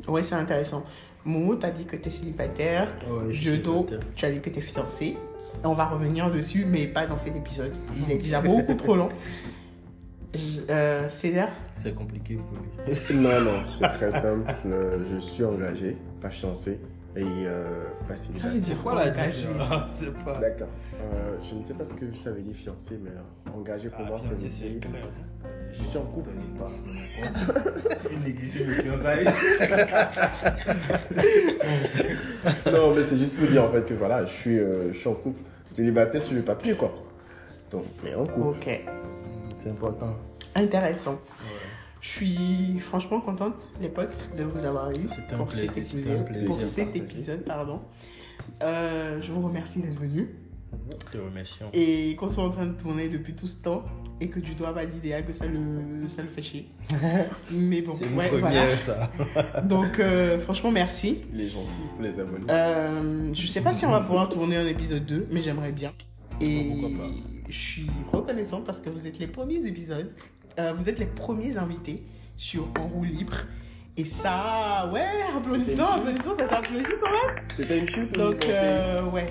[0.07, 0.83] ouais, c'est intéressant.
[1.25, 2.89] Momo, t'as dit que t'es célibataire.
[3.09, 3.99] Ouais, je Jodo, célibataire.
[4.15, 5.17] tu as dit que t'es fiancé.
[5.63, 7.73] On va revenir dessus, mais pas dans cet épisode.
[7.97, 9.09] Il est déjà beaucoup trop long.
[10.69, 13.15] Euh, Césaire, C'est compliqué pour lui.
[13.23, 14.43] non non c'est très simple
[15.09, 16.79] je suis engagé pas fiancé
[17.15, 19.47] et euh, pas ça veut dire quoi engagé
[19.89, 20.37] C'est pas.
[20.37, 20.67] D'accord.
[21.01, 24.01] Euh, je ne sais pas ce que ça veut dire fiancé, mais euh, engagé pour
[24.05, 24.79] Ah, moi, ça veut fiancé, c'est dire.
[24.81, 25.07] clair.
[25.71, 26.29] Je suis en couple.
[28.01, 29.27] Tu veux négliger mes fiançailles?
[32.71, 35.09] Non, mais c'est juste pour dire en fait que voilà, je suis, euh, je suis
[35.09, 35.39] en couple.
[35.69, 36.93] Célibataire sur le papier, quoi.
[37.71, 38.47] Donc, mais en couple.
[38.47, 38.81] Ok,
[39.57, 40.15] C'est important.
[40.55, 41.19] intéressant.
[42.01, 44.93] Je suis franchement contente, les potes, de vous avoir eu
[45.35, 46.25] pour plaisir, cet épisode.
[46.25, 47.81] plaisir Pour cet épisode, pardon.
[48.63, 50.27] Euh, je vous remercie d'être venus
[51.11, 51.67] Te remercions.
[51.73, 53.83] et qu'on soit en train de tourner depuis tout ce temps
[54.21, 56.67] et que du doigt va l'idéal que ça le, ça le fait chier.
[57.51, 58.75] Mais bon, C'est ouais, voilà.
[58.77, 59.11] ça.
[59.63, 61.21] Donc, euh, franchement, merci.
[61.33, 62.45] Il est gentil pour les abonnés.
[62.49, 65.93] Euh, je sais pas si on va pouvoir tourner un épisode 2, mais j'aimerais bien.
[66.41, 67.11] Et Pourquoi pas.
[67.49, 70.13] je suis reconnaissante parce que vous êtes les premiers épisodes,
[70.59, 72.03] euh, vous êtes les premiers invités
[72.35, 73.37] sur En roue libre.
[73.99, 75.01] Et ça, ouais,
[75.35, 77.35] applaudissons, applaudissons, ça s'applaudit quand même.
[77.57, 79.25] C'était une chute Donc, euh, ouais.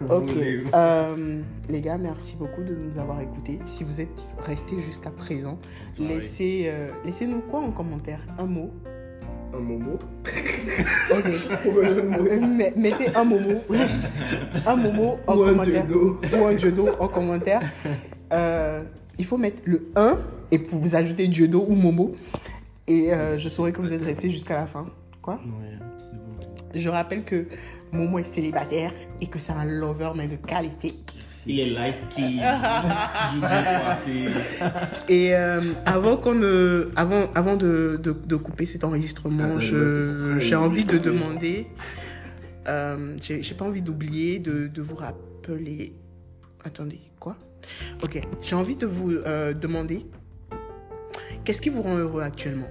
[0.10, 0.32] ok.
[0.74, 3.60] Euh, les gars, merci beaucoup de nous avoir écoutés.
[3.66, 5.56] Si vous êtes restés jusqu'à présent,
[6.00, 8.18] laissez, euh, laissez-nous quoi en commentaire?
[8.40, 8.72] Un mot.
[9.54, 9.96] Un momo.
[11.12, 12.74] Ok.
[12.74, 13.62] Mettez un momo.
[14.66, 15.86] un momo en Ou commentaire.
[15.92, 17.62] Ou un jodo en commentaire.
[18.32, 18.82] Euh,
[19.18, 20.18] il faut mettre le 1
[20.50, 22.12] et pour vous ajouter jodo ou momo.
[22.86, 24.86] Et euh, je saurai que vous êtes restés jusqu'à la fin.
[25.22, 25.40] Quoi?
[26.74, 27.46] Je rappelle que
[27.92, 30.92] Momo est célibataire et que c'est un lover mais de qualité.
[31.46, 32.38] Il est light skin.
[35.08, 40.56] Et euh, avant qu'on ne, avant, avant de, de, de couper cet enregistrement, je- j'ai
[40.56, 41.68] envie de demander,
[42.68, 45.94] euh, j'ai j'ai pas envie d'oublier de, de vous rappeler.
[46.64, 47.36] Attendez, quoi?
[48.02, 50.06] Ok, j'ai envie de vous euh, demander,
[51.44, 52.68] qu'est-ce qui vous rend heureux actuellement?